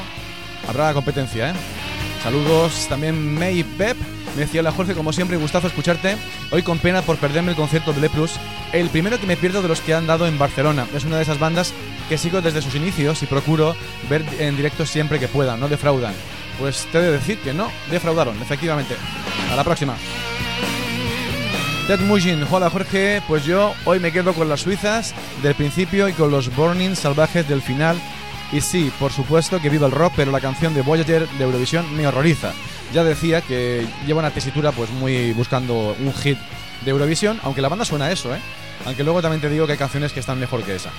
Habrá 0.68 0.92
competencia, 0.92 1.50
¿eh? 1.50 1.54
Saludos 2.24 2.86
también 2.88 3.34
May 3.34 3.62
Pep. 3.62 3.96
Me 4.34 4.42
decía 4.42 4.62
hola 4.62 4.72
Jorge, 4.72 4.94
como 4.94 5.12
siempre, 5.12 5.36
gustazo 5.36 5.68
escucharte. 5.68 6.16
Hoy 6.50 6.62
con 6.64 6.80
pena 6.80 7.02
por 7.02 7.18
perderme 7.18 7.50
el 7.52 7.56
concierto 7.56 7.92
de 7.92 8.00
Leprus. 8.00 8.32
El 8.72 8.88
primero 8.88 9.20
que 9.20 9.26
me 9.26 9.36
pierdo 9.36 9.62
de 9.62 9.68
los 9.68 9.80
que 9.80 9.94
han 9.94 10.08
dado 10.08 10.26
en 10.26 10.38
Barcelona. 10.38 10.88
Es 10.92 11.04
una 11.04 11.16
de 11.16 11.22
esas 11.22 11.38
bandas 11.38 11.72
que 12.08 12.18
sigo 12.18 12.42
desde 12.42 12.62
sus 12.62 12.74
inicios 12.74 13.22
y 13.22 13.26
procuro 13.26 13.76
ver 14.08 14.24
en 14.40 14.56
directo 14.56 14.86
siempre 14.86 15.20
que 15.20 15.28
pueda. 15.28 15.56
No 15.56 15.68
defraudan. 15.68 16.14
Pues 16.60 16.86
te 16.92 16.98
he 16.98 17.00
de 17.00 17.12
decir 17.12 17.38
que 17.38 17.54
no, 17.54 17.72
defraudaron, 17.90 18.40
efectivamente. 18.42 18.94
A 19.50 19.56
la 19.56 19.64
próxima. 19.64 19.96
Ted 21.86 22.00
Mujin, 22.00 22.46
hola 22.50 22.68
Jorge, 22.68 23.22
pues 23.26 23.44
yo 23.44 23.74
hoy 23.86 23.98
me 23.98 24.12
quedo 24.12 24.34
con 24.34 24.48
las 24.48 24.60
suizas 24.60 25.14
del 25.42 25.54
principio 25.54 26.06
y 26.06 26.12
con 26.12 26.30
los 26.30 26.54
Burning 26.54 26.94
salvajes 26.94 27.48
del 27.48 27.62
final. 27.62 27.96
Y 28.52 28.60
sí, 28.60 28.92
por 29.00 29.10
supuesto 29.10 29.60
que 29.60 29.70
viva 29.70 29.86
el 29.86 29.92
rock, 29.92 30.12
pero 30.16 30.30
la 30.30 30.40
canción 30.40 30.74
de 30.74 30.82
Voyager 30.82 31.26
de 31.28 31.44
Eurovisión 31.44 31.96
me 31.96 32.06
horroriza. 32.06 32.52
Ya 32.92 33.04
decía 33.04 33.40
que 33.40 33.86
lleva 34.06 34.20
una 34.20 34.30
tesitura 34.30 34.70
pues 34.70 34.90
muy 34.90 35.32
buscando 35.32 35.96
un 35.98 36.12
hit 36.12 36.38
de 36.84 36.90
Eurovisión, 36.90 37.40
aunque 37.42 37.62
la 37.62 37.68
banda 37.68 37.84
suena 37.86 38.04
a 38.04 38.12
eso, 38.12 38.34
¿eh? 38.34 38.40
Aunque 38.84 39.02
luego 39.02 39.22
también 39.22 39.40
te 39.40 39.48
digo 39.48 39.66
que 39.66 39.72
hay 39.72 39.78
canciones 39.78 40.12
que 40.12 40.20
están 40.20 40.38
mejor 40.38 40.62
que 40.62 40.76
esa. 40.76 40.90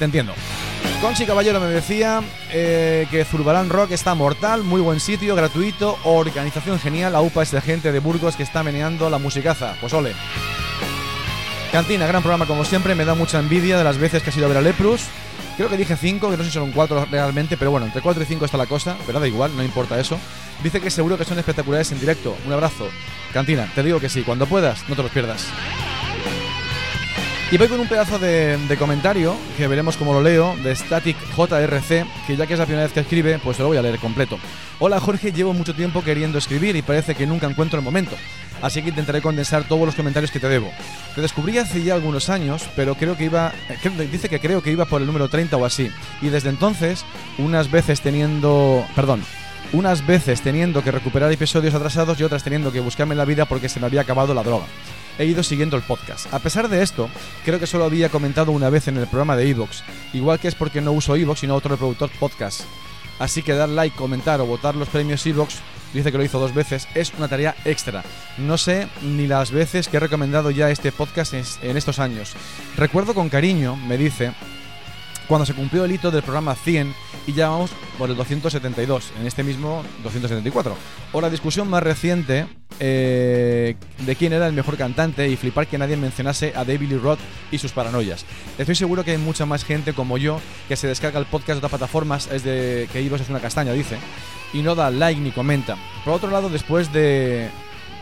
Te 0.00 0.06
entiendo. 0.06 0.32
Conchi 1.02 1.26
Caballero 1.26 1.60
me 1.60 1.66
decía 1.66 2.22
eh, 2.50 3.06
que 3.10 3.22
Zurbarán 3.26 3.68
Rock 3.68 3.90
está 3.90 4.14
mortal, 4.14 4.62
muy 4.62 4.80
buen 4.80 4.98
sitio, 4.98 5.36
gratuito, 5.36 5.98
organización 6.04 6.78
genial, 6.78 7.14
aupa 7.14 7.42
es 7.42 7.50
de 7.50 7.60
gente 7.60 7.92
de 7.92 7.98
Burgos 7.98 8.34
que 8.34 8.42
está 8.42 8.62
meneando 8.62 9.10
la 9.10 9.18
musicaza. 9.18 9.76
Pues 9.78 9.92
ole. 9.92 10.14
Cantina, 11.70 12.06
gran 12.06 12.22
programa 12.22 12.46
como 12.46 12.64
siempre, 12.64 12.94
me 12.94 13.04
da 13.04 13.14
mucha 13.14 13.40
envidia 13.40 13.76
de 13.76 13.84
las 13.84 13.98
veces 13.98 14.22
que 14.22 14.30
has 14.30 14.36
ido 14.38 14.46
a 14.46 14.48
ver 14.48 14.56
a 14.56 14.62
Leprus. 14.62 15.02
Creo 15.58 15.68
que 15.68 15.76
dije 15.76 15.94
5, 15.94 16.30
que 16.30 16.36
no 16.38 16.44
sé 16.44 16.48
si 16.48 16.54
son 16.54 16.72
4 16.72 17.08
realmente, 17.10 17.58
pero 17.58 17.70
bueno, 17.70 17.84
entre 17.84 18.00
4 18.00 18.22
y 18.22 18.26
5 18.26 18.46
está 18.46 18.56
la 18.56 18.64
cosa, 18.64 18.96
pero 19.06 19.20
da 19.20 19.28
igual, 19.28 19.54
no 19.54 19.62
importa 19.62 20.00
eso. 20.00 20.18
Dice 20.62 20.80
que 20.80 20.90
seguro 20.90 21.18
que 21.18 21.26
son 21.26 21.38
espectaculares 21.38 21.92
en 21.92 22.00
directo. 22.00 22.34
Un 22.46 22.54
abrazo. 22.54 22.88
Cantina, 23.34 23.70
te 23.74 23.82
digo 23.82 24.00
que 24.00 24.08
sí, 24.08 24.22
cuando 24.22 24.46
puedas, 24.46 24.88
no 24.88 24.96
te 24.96 25.02
los 25.02 25.10
pierdas. 25.10 25.46
Y 27.52 27.58
voy 27.58 27.66
con 27.66 27.80
un 27.80 27.88
pedazo 27.88 28.20
de, 28.20 28.56
de 28.56 28.76
comentario, 28.76 29.34
que 29.56 29.66
veremos 29.66 29.96
cómo 29.96 30.12
lo 30.12 30.22
leo, 30.22 30.54
de 30.62 30.74
Static 30.74 31.16
JRC, 31.36 32.06
que 32.24 32.36
ya 32.36 32.46
que 32.46 32.52
es 32.52 32.58
la 32.60 32.64
primera 32.64 32.84
vez 32.84 32.92
que 32.92 33.00
escribe, 33.00 33.40
pues 33.42 33.58
lo 33.58 33.66
voy 33.66 33.76
a 33.76 33.82
leer 33.82 33.98
completo. 33.98 34.38
Hola 34.78 35.00
Jorge, 35.00 35.32
llevo 35.32 35.52
mucho 35.52 35.74
tiempo 35.74 36.04
queriendo 36.04 36.38
escribir 36.38 36.76
y 36.76 36.82
parece 36.82 37.16
que 37.16 37.26
nunca 37.26 37.48
encuentro 37.48 37.76
el 37.80 37.84
momento. 37.84 38.14
Así 38.62 38.82
que 38.82 38.90
intentaré 38.90 39.20
condensar 39.20 39.64
todos 39.64 39.84
los 39.84 39.96
comentarios 39.96 40.30
que 40.30 40.38
te 40.38 40.48
debo. 40.48 40.70
Te 41.16 41.22
descubrí 41.22 41.58
hace 41.58 41.82
ya 41.82 41.94
algunos 41.94 42.28
años, 42.28 42.68
pero 42.76 42.94
creo 42.94 43.16
que 43.16 43.24
iba. 43.24 43.52
eh, 43.68 44.08
dice 44.12 44.28
que 44.28 44.38
creo 44.38 44.62
que 44.62 44.70
iba 44.70 44.84
por 44.84 45.00
el 45.00 45.06
número 45.08 45.28
30 45.28 45.56
o 45.56 45.64
así. 45.64 45.90
Y 46.22 46.28
desde 46.28 46.50
entonces, 46.50 47.04
unas 47.38 47.68
veces 47.68 48.00
teniendo. 48.00 48.86
Perdón. 48.94 49.24
Unas 49.72 50.04
veces 50.04 50.40
teniendo 50.42 50.82
que 50.82 50.90
recuperar 50.90 51.30
episodios 51.30 51.74
atrasados 51.74 52.18
y 52.18 52.24
otras 52.24 52.42
teniendo 52.42 52.72
que 52.72 52.80
buscarme 52.80 53.14
la 53.14 53.24
vida 53.24 53.44
porque 53.44 53.68
se 53.68 53.78
me 53.78 53.86
había 53.86 54.00
acabado 54.00 54.34
la 54.34 54.42
droga. 54.42 54.66
He 55.16 55.26
ido 55.26 55.44
siguiendo 55.44 55.76
el 55.76 55.84
podcast. 55.84 56.32
A 56.34 56.40
pesar 56.40 56.68
de 56.68 56.82
esto, 56.82 57.08
creo 57.44 57.60
que 57.60 57.68
solo 57.68 57.84
había 57.84 58.08
comentado 58.08 58.50
una 58.50 58.68
vez 58.68 58.88
en 58.88 58.96
el 58.96 59.06
programa 59.06 59.36
de 59.36 59.48
Evox. 59.48 59.84
Igual 60.12 60.40
que 60.40 60.48
es 60.48 60.56
porque 60.56 60.80
no 60.80 60.90
uso 60.90 61.14
Evox 61.14 61.40
sino 61.40 61.54
otro 61.54 61.70
reproductor 61.70 62.10
podcast. 62.18 62.62
Así 63.20 63.42
que 63.42 63.54
dar 63.54 63.68
like, 63.68 63.96
comentar 63.96 64.40
o 64.40 64.46
votar 64.46 64.74
los 64.74 64.88
premios 64.88 65.24
Evox, 65.24 65.58
dice 65.94 66.10
que 66.10 66.18
lo 66.18 66.24
hizo 66.24 66.40
dos 66.40 66.52
veces, 66.52 66.88
es 66.96 67.12
una 67.16 67.28
tarea 67.28 67.54
extra. 67.64 68.02
No 68.38 68.58
sé 68.58 68.88
ni 69.02 69.28
las 69.28 69.52
veces 69.52 69.86
que 69.86 69.98
he 69.98 70.00
recomendado 70.00 70.50
ya 70.50 70.70
este 70.70 70.90
podcast 70.90 71.34
en 71.34 71.76
estos 71.76 72.00
años. 72.00 72.32
Recuerdo 72.76 73.14
con 73.14 73.28
cariño, 73.28 73.76
me 73.76 73.98
dice, 73.98 74.32
cuando 75.30 75.46
se 75.46 75.54
cumplió 75.54 75.84
el 75.84 75.92
hito 75.92 76.10
del 76.10 76.24
programa 76.24 76.56
100 76.56 76.92
y 77.28 77.32
ya 77.34 77.50
vamos 77.50 77.70
por 77.96 78.10
el 78.10 78.16
272, 78.16 79.12
en 79.20 79.28
este 79.28 79.44
mismo 79.44 79.84
274. 80.02 80.76
O 81.12 81.20
la 81.20 81.30
discusión 81.30 81.70
más 81.70 81.84
reciente 81.84 82.48
eh, 82.80 83.76
de 84.04 84.16
quién 84.16 84.32
era 84.32 84.48
el 84.48 84.54
mejor 84.54 84.76
cantante 84.76 85.28
y 85.28 85.36
flipar 85.36 85.68
que 85.68 85.78
nadie 85.78 85.96
mencionase 85.96 86.52
a 86.56 86.64
David 86.64 86.90
Lee 86.90 86.98
Roth 86.98 87.20
y 87.52 87.58
sus 87.58 87.70
paranoias. 87.70 88.26
Estoy 88.58 88.74
seguro 88.74 89.04
que 89.04 89.12
hay 89.12 89.18
mucha 89.18 89.46
más 89.46 89.64
gente 89.64 89.92
como 89.92 90.18
yo 90.18 90.40
que 90.66 90.74
se 90.74 90.88
descarga 90.88 91.20
el 91.20 91.26
podcast 91.26 91.52
de 91.52 91.58
otras 91.58 91.78
plataformas, 91.78 92.28
es 92.32 92.42
de 92.42 92.88
que 92.92 93.00
Ivos 93.00 93.20
es 93.20 93.30
una 93.30 93.38
castaña, 93.38 93.72
dice, 93.72 93.98
y 94.52 94.62
no 94.62 94.74
da 94.74 94.90
like 94.90 95.20
ni 95.20 95.30
comenta. 95.30 95.76
Por 96.04 96.14
otro 96.14 96.32
lado, 96.32 96.48
después 96.48 96.92
de, 96.92 97.50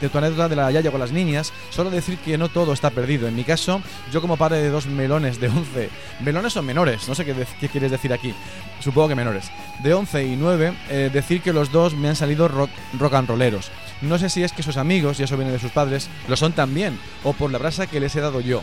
de 0.01 0.09
tu 0.09 0.19
anécdota 0.19 0.49
de 0.49 0.57
la 0.57 0.71
Yaya 0.71 0.91
con 0.91 1.01
las 1.01 1.13
niñas, 1.13 1.53
solo 1.71 1.91
decir 1.91 2.19
que 2.19 2.39
no 2.39 2.49
todo 2.49 2.73
está 2.73 2.91
perdido. 2.91 3.29
En 3.29 3.37
mi 3.37 3.45
caso, 3.45 3.83
yo 4.13 4.21
como 4.21 4.37
padre 4.37 4.59
de 4.59 4.71
dos 4.71 4.87
melones 4.87 5.41
de 5.41 5.49
11, 5.49 5.91
melones 6.21 6.57
o 6.57 6.63
menores, 6.63 7.09
no 7.09 7.15
sé 7.15 7.25
qué 7.25 7.69
quieres 7.69 7.91
decir 7.91 8.13
aquí, 8.13 8.35
supongo 8.81 9.09
que 9.09 9.15
menores, 9.15 9.51
de 9.83 9.95
11 9.95 10.25
y 10.25 10.37
9, 10.37 10.73
eh, 10.91 11.11
decir 11.13 11.43
que 11.43 11.53
los 11.53 11.73
dos 11.73 11.95
me 11.95 12.09
han 12.09 12.17
salido 12.17 12.49
rock, 12.49 12.71
rock 12.99 13.15
and 13.15 13.29
rolleros. 13.29 13.71
No 14.01 14.19
sé 14.19 14.29
si 14.29 14.43
es 14.43 14.53
que 14.53 14.63
sus 14.63 14.77
amigos, 14.77 15.19
y 15.19 15.25
eso 15.25 15.37
viene 15.37 15.53
de 15.53 15.59
sus 15.59 15.73
padres, 15.73 16.09
lo 16.29 16.37
son 16.37 16.53
también, 16.53 16.99
o 17.25 17.33
por 17.33 17.51
la 17.51 17.59
brasa 17.59 17.87
que 17.87 18.01
les 18.01 18.15
he 18.17 18.21
dado 18.21 18.41
yo. 18.41 18.63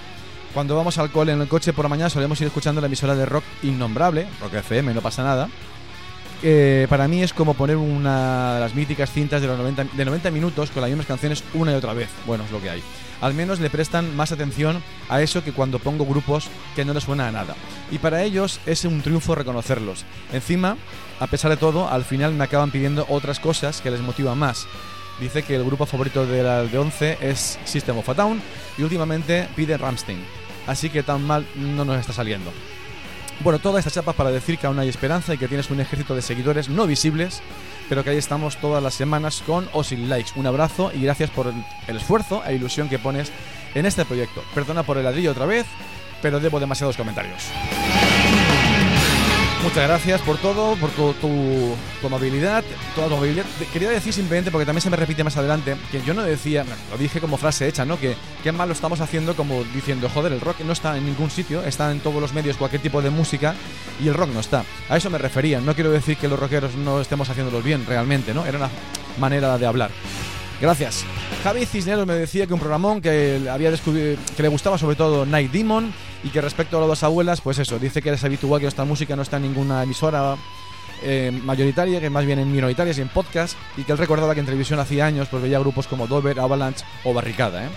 Cuando 0.53 0.77
vamos 0.77 0.97
al 0.97 1.11
cole 1.11 1.33
en 1.33 1.41
el 1.41 1.49
coche 1.49 1.73
por 1.73 1.83
la 1.83 1.89
mañana 1.89 2.09
solemos 2.09 2.39
ir 2.39 2.47
escuchando 2.47 2.79
la 2.79 2.87
emisora 2.87 3.13
de 3.13 3.25
rock 3.25 3.43
innombrable, 3.63 4.25
Rock 4.39 4.53
FM, 4.53 4.93
no 4.93 5.01
pasa 5.01 5.21
nada. 5.21 5.49
Eh, 6.47 6.85
para 6.91 7.07
mí 7.07 7.23
es 7.23 7.33
como 7.33 7.55
poner 7.55 7.75
una 7.75 8.53
de 8.53 8.59
las 8.59 8.75
míticas 8.75 9.11
cintas 9.11 9.41
de 9.41 9.47
los 9.47 9.57
90, 9.57 9.85
de 9.85 10.05
90 10.05 10.29
minutos 10.29 10.69
con 10.69 10.81
las 10.81 10.91
mismas 10.91 11.07
canciones 11.07 11.43
una 11.55 11.71
y 11.71 11.73
otra 11.73 11.93
vez. 11.93 12.07
Bueno, 12.27 12.43
es 12.43 12.51
lo 12.51 12.61
que 12.61 12.69
hay. 12.69 12.83
Al 13.19 13.33
menos 13.33 13.59
le 13.59 13.71
prestan 13.71 14.15
más 14.15 14.31
atención 14.31 14.83
a 15.09 15.23
eso 15.23 15.43
que 15.43 15.53
cuando 15.53 15.79
pongo 15.79 16.05
grupos 16.05 16.47
que 16.75 16.85
no 16.85 16.93
les 16.93 17.05
suena 17.05 17.27
a 17.27 17.31
nada. 17.31 17.55
Y 17.89 17.97
para 17.97 18.21
ellos 18.21 18.59
es 18.67 18.85
un 18.85 19.01
triunfo 19.01 19.33
reconocerlos. 19.33 20.05
Encima, 20.33 20.77
a 21.19 21.25
pesar 21.25 21.49
de 21.49 21.57
todo, 21.57 21.89
al 21.89 22.03
final 22.03 22.33
me 22.33 22.43
acaban 22.43 22.69
pidiendo 22.69 23.07
otras 23.09 23.39
cosas 23.39 23.81
que 23.81 23.89
les 23.89 24.01
motivan 24.01 24.37
más. 24.37 24.67
Dice 25.19 25.41
que 25.41 25.55
el 25.55 25.63
grupo 25.63 25.87
favorito 25.87 26.27
de 26.27 26.43
la 26.43 26.61
de 26.61 26.77
11 26.77 27.17
es 27.21 27.57
System 27.65 27.97
of 27.97 28.09
a 28.09 28.13
Down 28.13 28.39
y 28.77 28.83
últimamente 28.83 29.47
pide 29.55 29.77
Ramstein. 29.77 30.23
Así 30.67 30.91
que 30.91 31.01
tan 31.01 31.23
mal 31.23 31.43
no 31.55 31.85
nos 31.85 31.99
está 31.99 32.13
saliendo. 32.13 32.51
Bueno, 33.41 33.59
toda 33.59 33.79
esta 33.79 33.91
chapa 33.91 34.13
para 34.13 34.31
decir 34.31 34.57
que 34.57 34.67
aún 34.67 34.79
hay 34.79 34.89
esperanza 34.89 35.33
y 35.33 35.37
que 35.37 35.47
tienes 35.47 35.69
un 35.69 35.79
ejército 35.79 36.15
de 36.15 36.21
seguidores 36.21 36.69
no 36.69 36.87
visibles, 36.87 37.41
pero 37.89 38.03
que 38.03 38.11
ahí 38.11 38.17
estamos 38.17 38.57
todas 38.57 38.81
las 38.81 38.93
semanas 38.93 39.43
con 39.45 39.69
o 39.73 39.83
sin 39.83 40.09
likes. 40.09 40.31
Un 40.35 40.47
abrazo 40.47 40.91
y 40.93 41.01
gracias 41.01 41.29
por 41.29 41.47
el, 41.47 41.95
esfuerzo 41.95 42.43
e 42.45 42.55
ilusión 42.55 42.89
que 42.89 42.99
pones 42.99 43.31
en 43.75 43.85
este 43.85 44.05
proyecto. 44.05 44.43
Perdona 44.53 44.83
por 44.83 44.97
el 44.97 45.03
ladrillo 45.03 45.31
otra 45.31 45.45
vez, 45.45 45.65
pero 46.21 46.39
debo 46.39 46.59
demasiados 46.59 46.97
comentarios. 46.97 47.43
Muchas 49.65 49.87
gracias 49.87 50.21
por 50.21 50.37
todo, 50.37 50.75
por 50.75 50.91
tu, 50.91 51.11
tu, 51.13 51.75
tu 51.99 52.07
amabilidad, 52.07 52.63
toda 52.93 53.07
tu 53.07 53.15
amabilidad. 53.15 53.45
Quería 53.73 53.89
decir 53.89 54.13
simplemente, 54.13 54.51
porque 54.51 54.63
también 54.63 54.81
se 54.81 54.91
me 54.91 54.95
repite 54.95 55.23
más 55.23 55.35
adelante, 55.37 55.75
que 55.91 56.03
yo 56.03 56.13
no 56.13 56.21
decía, 56.21 56.63
lo 56.91 56.97
dije 56.99 57.19
como 57.19 57.35
frase 57.35 57.67
hecha, 57.67 57.83
¿no? 57.83 57.99
Que 57.99 58.15
qué 58.43 58.51
mal 58.51 58.67
lo 58.67 58.75
estamos 58.75 59.01
haciendo 59.01 59.35
como 59.35 59.63
diciendo, 59.73 60.07
joder, 60.07 60.33
el 60.33 60.39
rock 60.39 60.59
no 60.59 60.71
está 60.71 60.95
en 60.95 61.07
ningún 61.07 61.31
sitio, 61.31 61.63
está 61.63 61.91
en 61.91 61.99
todos 61.99 62.21
los 62.21 62.31
medios 62.31 62.57
cualquier 62.57 62.83
tipo 62.83 63.01
de 63.01 63.09
música 63.09 63.55
y 63.99 64.07
el 64.07 64.13
rock 64.13 64.29
no 64.29 64.39
está. 64.39 64.63
A 64.87 64.97
eso 64.97 65.09
me 65.09 65.17
refería, 65.17 65.59
no 65.59 65.73
quiero 65.73 65.89
decir 65.89 66.15
que 66.15 66.27
los 66.27 66.39
rockeros 66.39 66.75
no 66.75 67.01
estemos 67.01 67.27
haciéndolos 67.27 67.63
bien 67.63 67.87
realmente, 67.87 68.35
¿no? 68.35 68.45
Era 68.45 68.59
una 68.59 68.69
manera 69.17 69.57
de 69.57 69.65
hablar. 69.65 69.89
Gracias. 70.61 71.05
Javi 71.43 71.65
Cisneros 71.65 72.07
me 72.07 72.13
decía 72.13 72.47
que 72.47 72.53
un 72.53 72.59
programón 72.59 73.01
que 73.01 73.47
había 73.51 73.71
que 73.71 74.17
le 74.37 74.47
gustaba 74.47 74.77
sobre 74.77 74.95
todo 74.95 75.25
Night 75.25 75.51
Demon 75.51 75.93
y 76.23 76.29
que 76.29 76.41
respecto 76.41 76.77
a 76.77 76.79
las 76.79 76.89
dos 76.89 77.03
abuelas, 77.03 77.41
pues 77.41 77.59
eso, 77.59 77.77
dice 77.77 78.01
que 78.01 78.11
es 78.11 78.23
habitual 78.23 78.61
que 78.61 78.67
esta 78.67 78.85
música 78.85 79.15
no 79.15 79.21
está 79.21 79.37
en 79.37 79.43
ninguna 79.43 79.83
emisora 79.83 80.37
eh, 81.03 81.31
mayoritaria, 81.43 81.99
que 81.99 82.09
más 82.09 82.25
bien 82.25 82.39
en 82.39 82.51
minoritarias 82.51 82.97
y 82.97 83.01
en 83.01 83.09
podcast, 83.09 83.57
y 83.77 83.83
que 83.83 83.91
él 83.91 83.97
recordaba 83.97 84.33
que 84.33 84.39
en 84.39 84.45
televisión 84.45 84.79
hacía 84.79 85.05
años 85.05 85.27
pues 85.29 85.43
veía 85.43 85.59
grupos 85.59 85.87
como 85.87 86.07
Dover, 86.07 86.39
Avalanche 86.39 86.85
o 87.03 87.13
Barricada. 87.13 87.65
¿eh? 87.65 87.69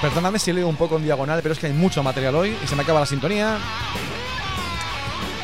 Perdóname 0.00 0.38
si 0.38 0.52
leo 0.52 0.68
un 0.68 0.76
poco 0.76 0.96
en 0.96 1.04
diagonal, 1.04 1.40
pero 1.42 1.52
es 1.52 1.58
que 1.58 1.66
hay 1.66 1.72
mucho 1.72 2.02
material 2.02 2.34
hoy 2.36 2.56
y 2.62 2.66
se 2.66 2.76
me 2.76 2.82
acaba 2.82 3.00
la 3.00 3.06
sintonía. 3.06 3.58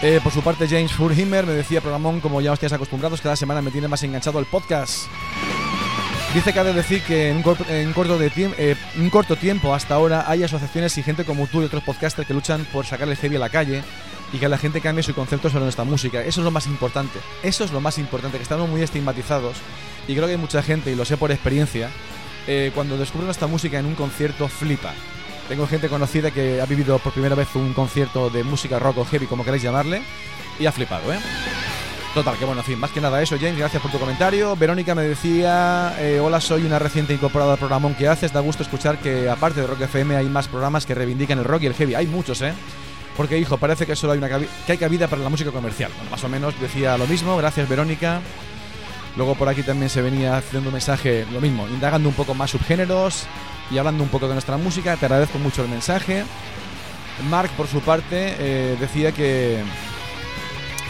Eh, 0.03 0.21
por 0.23 0.33
su 0.33 0.41
parte, 0.41 0.67
James 0.67 0.93
Furhimmer 0.93 1.47
me 1.47 1.53
decía, 1.53 1.83
programón, 1.83 2.21
como 2.21 2.41
ya 2.41 2.53
os 2.53 2.57
estáis 2.57 2.73
acostumbrados, 2.73 3.21
cada 3.21 3.37
semana 3.37 3.61
me 3.61 3.71
tiene 3.71 3.87
más 3.87 4.03
enganchado 4.03 4.39
el 4.39 4.47
podcast. 4.47 5.09
Dice 6.35 6.53
que 6.53 6.61
ha 6.61 6.65
de 6.65 6.73
decir 6.73 7.03
que 7.03 7.31
en 7.31 7.39
un, 7.39 7.43
corto, 7.43 7.65
en 7.69 7.93
corto 7.93 8.17
de 8.17 8.31
eh, 8.37 8.77
un 8.97 9.11
corto 9.11 9.35
tiempo 9.35 9.75
hasta 9.75 9.97
ahora 9.97 10.27
hay 10.29 10.45
asociaciones 10.45 10.97
y 10.97 11.03
gente 11.03 11.25
como 11.25 11.49
tú 11.49 11.61
y 11.61 11.65
otros 11.65 11.83
podcasters 11.83 12.27
que 12.29 12.33
luchan 12.33 12.65
por 12.67 12.87
sacar 12.87 13.09
el 13.09 13.17
heavy 13.17 13.35
a 13.35 13.41
la 13.41 13.49
calle 13.49 13.83
y 14.33 14.39
que 14.39 14.49
la 14.49 14.57
gente 14.57 14.81
cambie 14.81 15.03
su 15.03 15.13
concepto 15.13 15.51
sobre 15.51 15.65
nuestra 15.65 15.83
música. 15.83 16.21
Eso 16.21 16.41
es 16.41 16.45
lo 16.45 16.53
más 16.53 16.69
importante. 16.69 17.19
Eso 17.43 17.65
es 17.65 17.73
lo 17.73 17.81
más 17.81 17.99
importante, 17.99 18.37
que 18.37 18.45
estamos 18.45 18.69
muy 18.69 18.81
estigmatizados 18.81 19.57
y 20.07 20.15
creo 20.15 20.27
que 20.27 20.33
hay 20.35 20.39
mucha 20.39 20.63
gente, 20.63 20.93
y 20.93 20.95
lo 20.95 21.05
sé 21.05 21.17
por 21.17 21.33
experiencia, 21.33 21.91
eh, 22.47 22.71
cuando 22.77 22.97
descubre 22.97 23.25
nuestra 23.25 23.49
música 23.49 23.81
en 23.81 23.87
un 23.87 23.97
concierto 23.97 24.47
flipa. 24.47 24.93
Tengo 25.49 25.67
gente 25.67 25.89
conocida 25.89 26.31
que 26.31 26.61
ha 26.61 26.67
vivido 26.67 26.99
por 27.01 27.13
primera 27.13 27.35
vez 27.35 27.49
un 27.57 27.73
concierto 27.73 28.31
de 28.31 28.45
música 28.45 28.79
rock 28.79 28.99
o 28.99 29.05
heavy, 29.05 29.27
como 29.27 29.45
queráis 29.45 29.65
llamarle, 29.65 30.03
y 30.61 30.67
ha 30.67 30.73
flipado, 30.73 31.13
¿eh? 31.13 31.19
Total, 32.15 32.37
que 32.37 32.45
bueno, 32.45 32.61
en 32.63 32.67
fin, 32.67 32.79
más 32.79 32.91
que 32.91 33.01
nada 33.01 33.23
eso, 33.23 33.37
James, 33.39 33.57
gracias 33.57 33.81
por 33.81 33.93
tu 33.93 33.99
comentario. 34.01 34.57
Verónica 34.57 34.97
me 34.97 35.05
decía, 35.05 35.95
eh, 36.01 36.19
hola, 36.19 36.41
soy 36.41 36.65
una 36.65 36.81
reciente 36.81 37.15
incorporada 37.15 37.53
al 37.53 37.59
programón 37.59 37.95
que 37.95 38.09
haces. 38.09 38.33
Da 38.33 38.41
gusto 38.41 38.65
escuchar 38.65 38.99
que 38.99 39.31
aparte 39.31 39.61
de 39.61 39.69
Rock 39.69 39.83
FM 39.83 40.17
hay 40.17 40.27
más 40.27 40.49
programas 40.49 40.87
que 40.87 40.95
reivindican 40.97 41.39
el 41.39 41.45
rock 41.45 41.63
y 41.63 41.67
el 41.67 41.75
heavy. 41.75 41.95
Hay 41.95 42.09
muchos, 42.09 42.43
¿eh? 42.43 42.53
Porque, 43.17 43.39
hijo, 43.39 43.59
parece 43.59 43.87
que 43.87 43.95
solo 43.95 44.13
hay 44.13 44.19
una 44.19 44.29
que 44.29 44.73
hay 44.73 44.79
cabida 44.79 45.07
para 45.07 45.23
la 45.23 45.29
música 45.29 45.53
comercial. 45.53 45.93
Bueno, 45.95 46.11
más 46.11 46.25
o 46.25 46.29
menos 46.29 46.61
decía 46.61 46.99
lo 46.99 47.07
mismo. 47.07 47.37
Gracias, 47.37 47.69
Verónica. 47.69 48.21
Luego 49.17 49.37
por 49.37 49.49
aquí 49.49 49.63
también 49.63 49.89
se 49.89 50.03
venía 50.03 50.37
haciendo 50.37 50.71
un 50.71 50.73
mensaje, 50.73 51.27
lo 51.33 51.41
mismo, 51.41 51.69
indagando 51.69 52.09
un 52.09 52.15
poco 52.15 52.35
más 52.35 52.51
subgéneros 52.51 53.27
y 53.71 53.79
hablando 53.79 54.03
un 54.03 54.09
poco 54.09 54.27
de 54.27 54.33
nuestra 54.33 54.57
música. 54.57 54.97
Te 54.97 55.07
agradezco 55.07 55.39
mucho 55.39 55.63
el 55.63 55.69
mensaje. 55.69 56.25
Mark, 57.29 57.51
por 57.57 57.69
su 57.69 57.81
parte, 57.81 58.35
eh, 58.39 58.77
decía 58.81 59.13
que, 59.13 59.63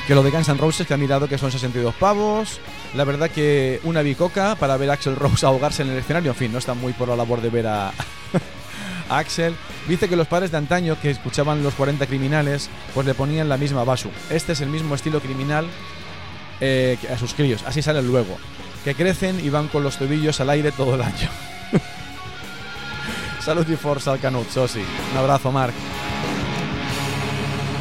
que 0.07 0.15
lo 0.15 0.23
de 0.23 0.31
Guns 0.31 0.49
N' 0.49 0.59
Roses, 0.59 0.87
que 0.87 0.95
ha 0.95 0.97
mirado 0.97 1.29
que 1.29 1.39
son 1.39 1.53
62 1.53 1.95
pavos. 1.95 2.61
La 2.95 3.05
verdad 3.05 3.31
que 3.31 3.81
una 3.85 4.03
bicoca 4.03 4.57
para 4.57 4.77
ver 4.77 4.91
a 4.91 4.95
Axel 4.95 5.17
Rose 5.17 5.47
ahogarse 5.47 5.83
en 5.83 5.91
el 5.91 5.99
escenario. 5.99 6.33
En 6.33 6.37
fin, 6.37 6.53
no 6.53 6.59
está 6.59 6.75
muy 6.75 6.93
por 6.93 7.09
la 7.09 7.17
labor 7.17 7.41
de 7.41 7.51
ver 7.51 7.67
a, 7.67 7.93
Axel. 9.09 9.55
Dice 9.89 10.09
que 10.09 10.17
los 10.17 10.27
padres 10.27 10.51
de 10.51 10.59
antaño 10.59 10.97
que 11.01 11.11
escuchaban 11.11 11.63
los 11.63 11.75
40 11.75 12.07
criminales, 12.07 12.71
pues 12.95 13.07
le 13.07 13.15
ponían 13.15 13.49
la 13.49 13.57
misma 13.57 13.85
basu. 13.85 14.11
Este 14.31 14.53
es 14.53 14.61
el 14.61 14.69
mismo 14.69 14.95
estilo 14.95 15.21
criminal 15.21 15.67
eh, 16.61 16.99
a 17.13 17.19
sus 17.19 17.35
críos. 17.35 17.63
Así 17.67 17.83
salen 17.83 18.07
luego. 18.07 18.37
Que 18.85 18.95
crecen 18.95 19.45
y 19.45 19.51
van 19.51 19.69
con 19.69 19.83
los 19.83 19.99
tobillos 19.99 20.41
al 20.41 20.51
aire 20.51 20.73
todo 20.73 20.95
el 20.95 21.03
año. 21.03 21.29
Salud 23.41 23.69
y 23.69 23.77
fuerza 23.77 24.13
al 24.13 24.21
Canut, 24.21 24.49
Sosi. 24.51 24.83
Un 25.13 25.19
abrazo, 25.19 25.51
Mark. 25.51 25.75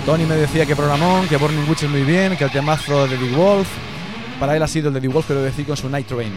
Tony 0.10 0.26
me 0.26 0.38
decía 0.38 0.66
que 0.66 0.76
programón, 0.76 1.28
que 1.28 1.38
Burning 1.38 1.70
Witch 1.70 1.84
es 1.84 1.89
muy 1.91 2.01
bien, 2.01 2.36
que 2.36 2.43
el 2.43 2.49
temazo 2.49 3.05
de 3.05 3.16
The 3.16 3.30
Wolf. 3.36 3.68
Para 4.39 4.57
él 4.57 4.64
ha 4.64 4.68
sido 4.68 4.88
el 4.88 4.95
de 4.95 5.01
The 5.01 5.07
Wolf, 5.07 5.26
pero 5.28 5.43
decía 5.43 5.66
con 5.66 5.78
su 5.78 5.88
Night 5.88 6.07
Train. 6.07 6.34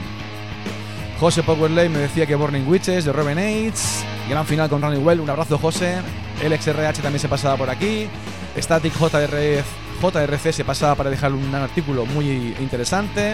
José 1.19 1.43
Powerley 1.43 1.89
me 1.89 2.01
decía 2.01 2.27
que 2.27 2.35
Burning 2.35 2.69
Witches 2.69 3.07
de 3.07 3.13
Robin 3.15 3.39
Aids. 3.39 4.05
Gran 4.29 4.45
final 4.45 4.69
con 4.69 4.83
Ronnie 4.83 4.99
Well. 4.99 5.21
Un 5.21 5.31
abrazo, 5.31 5.57
José. 5.57 6.03
El 6.43 6.53
XRH 6.53 7.01
también 7.01 7.19
se 7.19 7.31
pasaba 7.31 7.57
por 7.57 7.71
aquí. 7.71 8.09
Static 8.59 8.93
JRF, 8.93 9.65
JRC 10.03 10.53
se 10.53 10.65
pasaba 10.67 10.95
para 10.95 11.09
dejar 11.09 11.33
un 11.33 11.55
artículo 11.55 12.05
muy 12.05 12.55
interesante. 12.61 13.33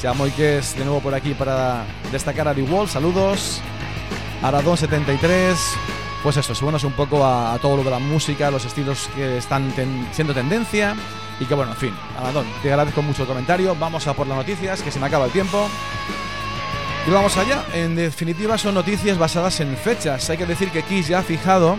Chamoy 0.00 0.32
que 0.32 0.58
es 0.58 0.76
de 0.76 0.84
nuevo 0.84 0.98
por 0.98 1.14
aquí 1.14 1.32
para 1.32 1.84
destacar 2.10 2.48
a 2.48 2.54
The 2.54 2.62
Wolf. 2.62 2.90
Saludos. 2.90 3.62
Aradón73. 4.42 5.54
Pues 6.26 6.38
eso, 6.38 6.56
subimos 6.56 6.82
un 6.82 6.92
poco 6.94 7.24
a, 7.24 7.54
a 7.54 7.58
todo 7.60 7.76
lo 7.76 7.84
de 7.84 7.90
la 7.92 8.00
música, 8.00 8.50
los 8.50 8.64
estilos 8.64 9.08
que 9.14 9.38
están 9.38 9.70
ten- 9.76 10.08
siendo 10.10 10.34
tendencia. 10.34 10.96
Y 11.38 11.44
que 11.44 11.54
bueno, 11.54 11.70
en 11.70 11.78
fin, 11.78 11.94
Aradón, 12.18 12.44
te 12.62 12.68
agradezco 12.68 13.00
mucho 13.00 13.22
el 13.22 13.28
comentario. 13.28 13.76
Vamos 13.78 14.08
a 14.08 14.12
por 14.14 14.26
las 14.26 14.36
noticias, 14.36 14.82
que 14.82 14.90
se 14.90 14.98
me 14.98 15.06
acaba 15.06 15.26
el 15.26 15.30
tiempo. 15.30 15.68
Y 17.06 17.12
vamos 17.12 17.36
allá. 17.36 17.64
En 17.74 17.94
definitiva, 17.94 18.58
son 18.58 18.74
noticias 18.74 19.16
basadas 19.18 19.60
en 19.60 19.76
fechas. 19.76 20.28
Hay 20.28 20.36
que 20.36 20.46
decir 20.46 20.70
que 20.72 20.82
Kiss 20.82 21.06
ya 21.06 21.20
ha 21.20 21.22
fijado 21.22 21.76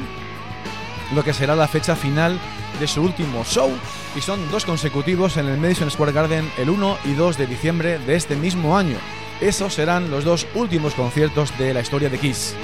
lo 1.13 1.23
que 1.25 1.33
será 1.33 1.53
la 1.53 1.67
fecha 1.67 1.97
final 1.97 2.39
de 2.79 2.87
su 2.87 3.01
último 3.01 3.43
show. 3.43 3.69
Y 4.15 4.21
son 4.21 4.49
dos 4.49 4.63
consecutivos 4.63 5.35
en 5.35 5.47
el 5.49 5.57
Madison 5.59 5.91
Square 5.91 6.13
Garden 6.13 6.49
el 6.57 6.69
1 6.69 6.99
y 7.03 7.15
2 7.15 7.37
de 7.37 7.47
diciembre 7.47 7.99
de 7.99 8.15
este 8.15 8.37
mismo 8.37 8.77
año. 8.77 8.95
Esos 9.41 9.73
serán 9.73 10.09
los 10.09 10.23
dos 10.23 10.47
últimos 10.55 10.93
conciertos 10.93 11.51
de 11.57 11.73
la 11.73 11.81
historia 11.81 12.09
de 12.09 12.17
Kiss. 12.17 12.55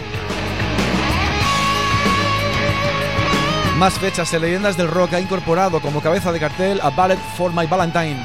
Más 3.84 4.00
fechas 4.00 4.34
en 4.34 4.44
Leyendas 4.44 4.78
del 4.78 4.88
Rock 4.88 5.12
ha 5.12 5.20
incorporado 5.20 5.82
como 5.82 6.00
cabeza 6.00 6.32
de 6.32 6.40
cartel 6.40 6.80
a 6.82 6.90
Ballet 6.90 7.20
for 7.36 7.52
My 7.52 7.66
Valentine. 7.66 8.16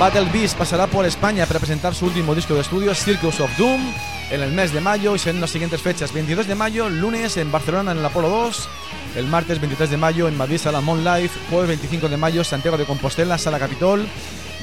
Battle 0.00 0.28
Beast 0.32 0.58
pasará 0.58 0.88
por 0.88 1.06
España 1.06 1.46
para 1.46 1.60
presentar 1.60 1.94
su 1.94 2.06
último 2.06 2.34
disco 2.34 2.54
de 2.54 2.62
estudio, 2.62 2.92
Circus 2.92 3.38
of 3.38 3.56
Doom, 3.56 3.80
en 4.32 4.42
el 4.42 4.50
mes 4.50 4.72
de 4.72 4.80
mayo 4.80 5.14
y 5.14 5.20
serán 5.20 5.40
las 5.40 5.50
siguientes 5.50 5.80
fechas. 5.80 6.12
22 6.12 6.48
de 6.48 6.56
mayo, 6.56 6.90
lunes 6.90 7.36
en 7.36 7.52
Barcelona 7.52 7.92
en 7.92 7.98
el 7.98 8.04
Apolo 8.04 8.28
2, 8.30 8.68
el 9.14 9.28
martes 9.28 9.60
23 9.60 9.90
de 9.90 9.96
mayo 9.96 10.26
en 10.26 10.36
Madrid, 10.36 10.58
Sala 10.58 10.80
Mon 10.80 11.04
Life, 11.04 11.38
jueves 11.48 11.68
25 11.68 12.08
de 12.08 12.16
mayo 12.16 12.42
Santiago 12.42 12.76
de 12.76 12.84
Compostela, 12.84 13.38
Sala 13.38 13.60
Capitol, 13.60 14.08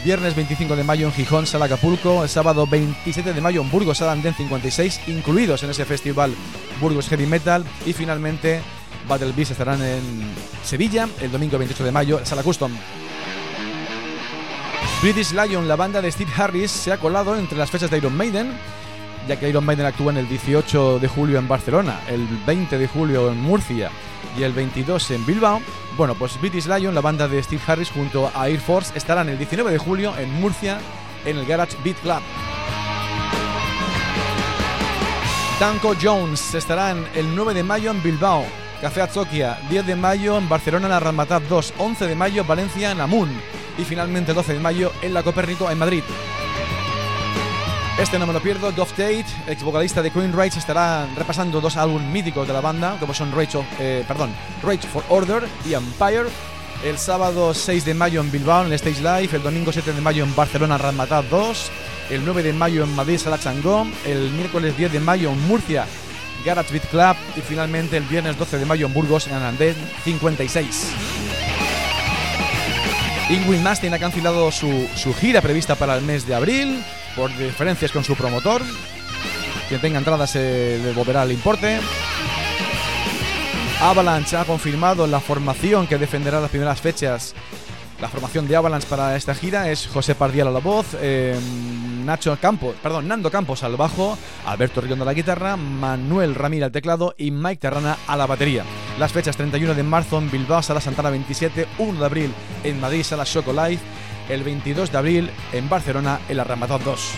viernes 0.04 0.36
25 0.36 0.76
de 0.76 0.84
mayo 0.84 1.08
en 1.08 1.14
Gijón, 1.14 1.48
Sala 1.48 1.66
Acapulco, 1.68 2.24
el 2.24 2.30
sábado 2.30 2.68
27 2.68 3.32
de 3.32 3.40
mayo 3.40 3.62
en 3.62 3.72
Burgos, 3.72 4.00
Sala 4.00 4.12
Andén 4.12 4.36
56, 4.36 5.08
incluidos 5.08 5.64
en 5.64 5.70
ese 5.70 5.86
festival 5.86 6.36
Burgos 6.82 7.08
Heavy 7.08 7.28
Metal. 7.28 7.64
Y 7.86 7.94
finalmente 7.94 8.62
Battle 9.10 9.34
Beast 9.36 9.52
estarán 9.52 9.82
en 9.82 10.34
Sevilla 10.64 11.10
el 11.20 11.32
domingo 11.32 11.58
28 11.58 11.84
de 11.84 11.92
mayo, 11.92 12.22
Sala 12.24 12.44
Custom. 12.44 12.72
British 15.02 15.32
Lion, 15.32 15.68
la 15.68 15.76
banda 15.76 16.00
de 16.00 16.12
Steve 16.12 16.32
Harris, 16.38 16.70
se 16.70 16.92
ha 16.92 16.98
colado 16.98 17.36
entre 17.36 17.58
las 17.58 17.72
fechas 17.72 17.90
de 17.90 17.98
Iron 17.98 18.16
Maiden, 18.16 18.54
ya 19.28 19.40
que 19.40 19.50
Iron 19.50 19.66
Maiden 19.66 19.88
actúa 19.88 20.12
en 20.12 20.20
el 20.20 20.30
18 20.30 21.00
de 21.00 21.08
julio 21.08 21.40
en 21.40 21.48
Barcelona, 21.48 22.02
el 22.08 22.28
20 22.46 22.78
de 22.78 22.88
julio 22.88 23.32
en 23.32 23.42
Murcia 23.42 23.90
y 24.38 24.44
el 24.44 24.54
22 24.54 25.12
en 25.12 25.26
Bilbao. 25.26 25.60
Bueno, 25.98 26.14
pues 26.14 26.40
British 26.40 26.68
Lion, 26.68 26.94
la 26.94 27.02
banda 27.02 27.28
de 27.28 27.42
Steve 27.42 27.62
Harris 27.66 27.90
junto 27.90 28.32
a 28.36 28.48
Air 28.48 28.60
Force, 28.60 28.96
estarán 28.96 29.28
el 29.28 29.40
19 29.40 29.72
de 29.72 29.80
julio 29.80 30.16
en 30.18 30.32
Murcia 30.34 30.80
en 31.26 31.38
el 31.40 31.46
Garage 31.48 31.76
Beat 31.84 31.98
Club. 32.02 32.22
Danko 35.60 35.96
Jones 36.00 36.54
estarán 36.54 37.06
el 37.16 37.36
9 37.36 37.54
de 37.54 37.64
mayo 37.64 37.92
en 37.92 38.02
Bilbao, 38.04 38.46
Café 38.82 39.02
Azokia, 39.02 39.58
10 39.70 39.86
de 39.86 39.96
mayo 39.96 40.38
en 40.38 40.48
Barcelona 40.48 40.86
en 40.86 40.92
la 40.92 41.00
Ramataz 41.02 41.44
2, 41.50 41.74
11 41.78 42.08
de 42.08 42.16
mayo 42.16 42.46
Valencia 42.46 42.92
en 42.92 43.02
Amun 43.02 43.30
y 43.78 43.84
finalmente 43.84 44.34
12 44.34 44.54
de 44.54 44.60
mayo 44.60 44.94
en 45.02 45.14
la 45.14 45.22
Copérnico 45.22 45.70
en 45.70 45.78
Madrid. 45.78 46.04
Este 48.00 48.18
no 48.18 48.26
me 48.26 48.32
lo 48.32 48.40
pierdo, 48.40 48.72
Dove 48.72 48.92
Tate, 48.92 49.26
ex 49.48 49.64
vocalista 49.64 50.02
de 50.02 50.12
Queen 50.12 50.32
Rage, 50.32 50.60
estará 50.60 51.06
repasando 51.18 51.60
dos 51.60 51.76
álbumes 51.76 52.08
míticos 52.08 52.48
de 52.48 52.54
la 52.54 52.62
banda, 52.62 52.96
como 53.02 53.14
son 53.14 53.34
Rage, 53.34 53.60
eh, 53.80 54.06
perdón, 54.08 54.32
Rage 54.64 54.88
for 54.88 55.04
Order 55.10 55.44
y 55.66 55.74
Empire. 55.74 56.28
El 56.82 56.98
sábado 56.98 57.54
6 57.54 57.84
de 57.84 57.94
mayo 57.94 58.22
en 58.22 58.32
Bilbao 58.32 58.66
en 58.66 58.72
Stage 58.72 59.02
Live, 59.02 59.36
el 59.36 59.44
domingo 59.44 59.74
7 59.74 59.92
de 59.92 60.00
mayo 60.00 60.24
en 60.24 60.34
Barcelona 60.34 60.78
Ramataz 60.78 61.30
2, 61.30 61.72
el 62.12 62.24
9 62.24 62.44
de 62.44 62.54
mayo 62.54 62.86
en 62.86 62.96
Madrid 62.96 63.18
Sala 63.18 63.38
Changó, 63.38 63.86
el 64.06 64.32
miércoles 64.32 64.78
10 64.78 64.94
de 64.94 65.00
mayo 65.02 65.32
en 65.32 65.46
Murcia 65.46 65.86
Garage 66.46 66.72
Beat 66.72 66.86
Club 66.90 67.16
y 67.38 67.42
finalmente 67.42 67.98
el 67.98 68.04
viernes 68.04 68.38
12 68.38 68.58
de 68.58 68.66
mayo 68.66 68.88
en 68.88 68.94
Burgos 68.94 69.28
en 69.28 69.34
Andén 69.34 69.76
56. 70.04 70.92
Ingrid 73.30 73.60
Mastin 73.60 73.94
ha 73.94 74.00
cancelado 74.00 74.52
su, 74.52 74.88
su 74.96 75.14
gira 75.14 75.42
prevista 75.42 75.76
para 75.76 75.96
el 75.96 76.04
mes 76.04 76.26
de 76.26 76.36
abril 76.36 76.84
por 77.16 77.36
diferencias 77.38 77.92
con 77.92 78.04
su 78.04 78.16
promotor. 78.16 78.62
Quien 79.68 79.82
tenga 79.82 80.00
entradas 80.00 80.32
se 80.32 80.40
le 80.40 80.80
devolverá 80.80 81.24
el 81.24 81.32
importe. 81.32 81.80
Avalanche 83.82 84.36
ha 84.36 84.46
confirmado 84.46 85.08
la 85.08 85.20
formación 85.20 85.88
que 85.88 85.98
defenderá 85.98 86.42
las 86.42 86.50
primeras 86.50 86.82
fechas. 86.82 87.36
La 88.02 88.08
formación 88.08 88.48
de 88.48 88.56
Avalanche 88.56 88.88
para 88.88 89.16
esta 89.18 89.36
gira 89.36 89.70
es 89.70 89.88
José 89.88 90.16
Pardial 90.16 90.48
a 90.48 90.52
la 90.52 90.60
voz, 90.60 90.96
eh, 91.02 91.38
Nacho 92.06 92.38
Campos, 92.40 92.76
perdón, 92.82 93.10
Nando 93.10 93.30
Campos 93.30 93.62
al 93.64 93.76
bajo, 93.76 94.18
Alberto 94.46 94.80
Riondo 94.80 95.04
a 95.04 95.06
la 95.06 95.14
guitarra, 95.14 95.58
Manuel 95.58 96.34
Ramírez 96.34 96.68
al 96.68 96.72
teclado 96.72 97.14
y 97.18 97.32
Mike 97.32 97.60
Terrana 97.60 97.98
a 98.08 98.16
la 98.16 98.26
batería. 98.26 98.64
Las 98.98 99.12
fechas 99.12 99.36
31 99.36 99.76
de 99.76 99.84
marzo 99.84 100.18
en 100.18 100.32
Bilbao, 100.32 100.64
Sala 100.64 100.80
Santana 100.80 101.10
27, 101.10 101.68
1 101.78 102.00
de 102.00 102.06
abril 102.06 102.34
en 102.64 102.80
Madrid, 102.80 103.04
Sala 103.04 103.26
Choco 103.26 103.52
Live, 103.52 103.80
el 104.30 104.44
22 104.44 104.94
de 104.94 104.98
abril 104.98 105.32
en 105.52 105.68
Barcelona, 105.68 106.22
en 106.30 106.38
la 106.38 106.46
Ramataz 106.46 106.84
2. 106.86 107.12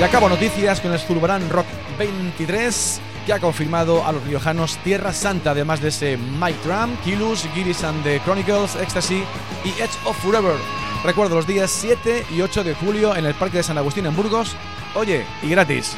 Y 0.00 0.02
acabo 0.02 0.28
noticias 0.28 0.80
con 0.80 0.92
el 0.92 0.98
Zurbarán 0.98 1.48
Rock 1.48 1.66
23, 1.96 3.00
que 3.24 3.32
ha 3.32 3.40
confirmado 3.40 4.06
a 4.06 4.12
los 4.12 4.24
riojanos 4.24 4.76
Tierra 4.78 5.12
Santa, 5.12 5.52
además 5.52 5.80
de 5.80 5.88
ese 5.88 6.16
Mike 6.16 6.58
Drum, 6.64 6.96
Kilus, 7.04 7.46
Giris 7.54 7.84
and 7.84 8.02
the 8.02 8.20
Chronicles, 8.20 8.76
Ecstasy 8.76 9.24
y 9.64 9.70
Edge 9.80 9.96
of 10.04 10.16
Forever. 10.18 10.56
Recuerdo 11.04 11.34
los 11.36 11.46
días 11.46 11.70
7 11.70 12.26
y 12.30 12.40
8 12.40 12.64
de 12.64 12.74
julio 12.74 13.14
en 13.16 13.26
el 13.26 13.34
Parque 13.34 13.58
de 13.58 13.62
San 13.62 13.78
Agustín 13.78 14.06
en 14.06 14.16
Burgos. 14.16 14.56
Oye, 14.94 15.26
y 15.42 15.48
gratis. 15.48 15.96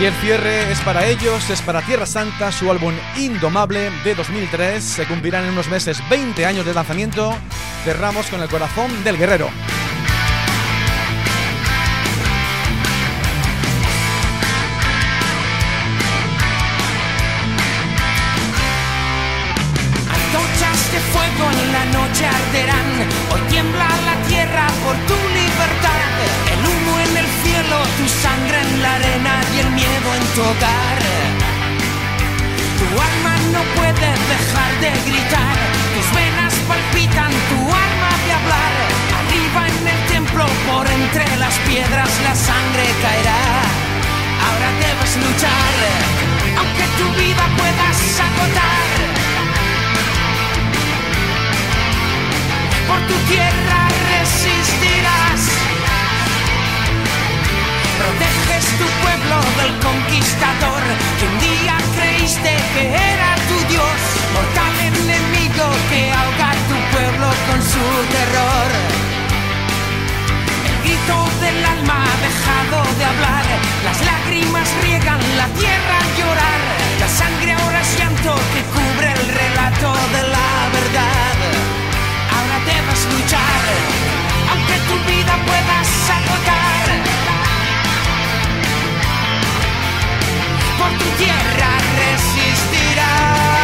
Y 0.00 0.04
el 0.04 0.14
cierre 0.14 0.72
es 0.72 0.80
para 0.80 1.06
ellos, 1.06 1.48
es 1.50 1.62
para 1.62 1.82
Tierra 1.82 2.06
Santa, 2.06 2.50
su 2.50 2.70
álbum 2.70 2.94
Indomable 3.16 3.90
de 4.02 4.14
2003. 4.14 4.82
Se 4.82 5.06
cumplirán 5.06 5.44
en 5.44 5.50
unos 5.50 5.68
meses 5.68 6.02
20 6.08 6.44
años 6.44 6.66
de 6.66 6.74
lanzamiento. 6.74 7.36
Cerramos 7.84 8.26
con 8.26 8.42
el 8.42 8.48
corazón 8.48 8.90
del 9.04 9.16
guerrero. 9.16 9.48
Antorchas 20.10 20.92
de 20.92 21.00
fuego 21.12 21.50
en 21.52 21.72
la 21.72 21.84
noche 21.84 22.26
arderán. 22.26 23.08
Hoy 23.32 23.40
tiembla 23.50 23.88
la 24.06 24.28
tierra 24.28 24.66
por 24.84 24.96
tu 25.06 25.14
libertad. 25.14 26.00
El 26.50 26.58
humo 26.66 26.98
en 26.98 27.16
el 27.18 27.26
cielo, 27.44 27.76
tu 27.98 28.08
sangre 28.08 28.60
en 28.62 28.82
la 28.82 28.94
arena 28.94 29.41
miedo 29.82 30.08
en 30.18 30.24
tu 30.34 30.40
hogar. 30.50 30.98
Tu 32.78 32.86
alma 33.10 33.34
no 33.54 33.62
puede 33.78 34.08
dejar 34.32 34.72
de 34.84 34.90
gritar, 35.08 35.56
tus 35.94 36.08
venas 36.18 36.54
palpitan, 36.68 37.32
tu 37.50 37.58
alma 37.86 38.12
de 38.26 38.32
hablar. 38.38 38.72
Arriba 39.20 39.60
en 39.74 39.84
el 39.94 40.00
templo, 40.14 40.44
por 40.68 40.86
entre 41.00 41.26
las 41.42 41.54
piedras, 41.68 42.10
la 42.26 42.34
sangre 42.48 42.84
caerá. 43.04 43.44
Ahora 44.46 44.68
debes 44.84 45.12
luchar, 45.24 45.74
aunque 46.58 46.86
tu 46.98 47.06
vida 47.22 47.44
puedas 47.58 47.98
agotar. 48.28 48.88
Por 52.88 53.00
tu 53.08 53.16
tierra 53.32 53.80
resistirás. 54.12 55.81
Proteges 58.02 58.66
tu 58.82 58.86
pueblo 58.98 59.38
del 59.62 59.72
conquistador 59.78 60.82
que 61.18 61.24
un 61.30 61.38
día 61.38 61.76
creíste 61.94 62.50
que 62.74 62.84
era 62.90 63.30
tu 63.46 63.56
Dios. 63.70 63.98
Mortal 64.34 64.74
enemigo 64.90 65.66
que 65.88 66.10
ahoga 66.10 66.50
tu 66.66 66.78
pueblo 66.90 67.28
con 67.46 67.58
su 67.62 67.86
terror. 68.16 68.68
El 70.66 70.76
grito 70.82 71.16
del 71.42 71.58
alma 71.64 71.96
ha 72.02 72.16
dejado 72.26 72.78
de 72.98 73.04
hablar. 73.04 73.46
Las 73.86 73.98
lágrimas 74.10 74.66
riegan 74.82 75.22
la 75.38 75.46
tierra 75.62 75.94
al 76.02 76.10
llorar. 76.18 76.60
La 76.98 77.08
sangre 77.08 77.52
ahora 77.54 77.80
es 77.86 77.98
llanto 77.98 78.34
que 78.52 78.62
cubre 78.74 79.08
el 79.14 79.24
relato 79.42 79.90
de 80.14 80.22
la 80.34 80.50
verdad. 80.74 81.38
Ahora 82.34 82.58
debes 82.66 83.00
luchar, 83.14 83.62
aunque 84.50 84.76
tu 84.90 84.96
vida 85.06 85.34
puedas 85.46 85.88
agotar. 86.18 87.21
Por 90.82 90.98
tu 90.98 91.16
tierra 91.16 91.78
resistirás. 91.96 93.61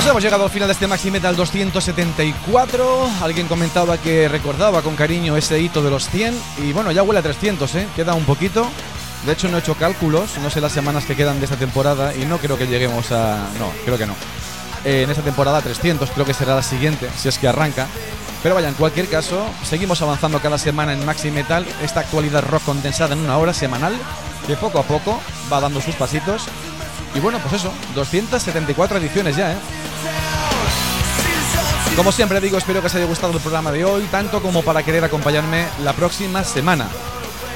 Pues 0.00 0.08
hemos 0.08 0.22
llegado 0.22 0.44
al 0.44 0.50
final 0.50 0.66
de 0.66 0.72
este 0.72 0.86
Maxi 0.86 1.10
Metal 1.10 1.36
274. 1.36 3.10
Alguien 3.20 3.46
comentaba 3.46 3.98
que 3.98 4.30
recordaba 4.30 4.80
con 4.80 4.96
cariño 4.96 5.36
ese 5.36 5.60
hito 5.60 5.82
de 5.82 5.90
los 5.90 6.08
100. 6.08 6.34
Y 6.64 6.72
bueno, 6.72 6.90
ya 6.90 7.02
huele 7.02 7.18
a 7.18 7.22
300, 7.22 7.74
¿eh? 7.74 7.86
Queda 7.94 8.14
un 8.14 8.24
poquito. 8.24 8.66
De 9.26 9.32
hecho, 9.32 9.50
no 9.50 9.58
he 9.58 9.60
hecho 9.60 9.74
cálculos. 9.74 10.38
No 10.38 10.48
sé 10.48 10.62
las 10.62 10.72
semanas 10.72 11.04
que 11.04 11.16
quedan 11.16 11.38
de 11.38 11.44
esta 11.44 11.56
temporada. 11.56 12.14
Y 12.16 12.24
no 12.24 12.38
creo 12.38 12.56
que 12.56 12.66
lleguemos 12.66 13.12
a. 13.12 13.46
No, 13.58 13.70
creo 13.84 13.98
que 13.98 14.06
no. 14.06 14.14
Eh, 14.86 15.02
en 15.02 15.10
esta 15.10 15.22
temporada 15.22 15.60
300, 15.60 16.10
creo 16.12 16.24
que 16.24 16.32
será 16.32 16.54
la 16.54 16.62
siguiente, 16.62 17.06
si 17.18 17.28
es 17.28 17.36
que 17.36 17.48
arranca. 17.48 17.86
Pero 18.42 18.54
vaya, 18.54 18.68
en 18.68 18.74
cualquier 18.76 19.06
caso, 19.06 19.44
seguimos 19.64 20.00
avanzando 20.00 20.40
cada 20.40 20.56
semana 20.56 20.94
en 20.94 21.04
Maxi 21.04 21.30
Metal. 21.30 21.66
Esta 21.82 22.00
actualidad 22.00 22.42
rock 22.48 22.62
condensada 22.64 23.12
en 23.12 23.20
una 23.20 23.36
hora 23.36 23.52
semanal. 23.52 23.94
Que 24.46 24.56
poco 24.56 24.78
a 24.78 24.82
poco 24.82 25.20
va 25.52 25.60
dando 25.60 25.82
sus 25.82 25.94
pasitos. 25.94 26.46
Y 27.14 27.20
bueno, 27.20 27.38
pues 27.40 27.54
eso, 27.54 27.72
274 27.94 28.98
ediciones 28.98 29.36
ya, 29.36 29.52
¿eh? 29.52 29.56
Como 31.96 32.12
siempre 32.12 32.40
digo, 32.40 32.56
espero 32.56 32.80
que 32.80 32.86
os 32.86 32.94
haya 32.94 33.04
gustado 33.04 33.32
el 33.32 33.40
programa 33.40 33.72
de 33.72 33.84
hoy, 33.84 34.04
tanto 34.10 34.40
como 34.40 34.62
para 34.62 34.82
querer 34.82 35.04
acompañarme 35.04 35.66
la 35.82 35.92
próxima 35.92 36.44
semana. 36.44 36.88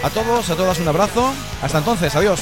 A 0.03 0.11
todos, 0.11 0.51
a 0.51 0.57
todas 0.57 0.79
un 0.81 0.89
abrazo. 0.89 1.33
Hasta 1.63 1.79
entonces, 1.79 2.15
adiós. 2.15 2.41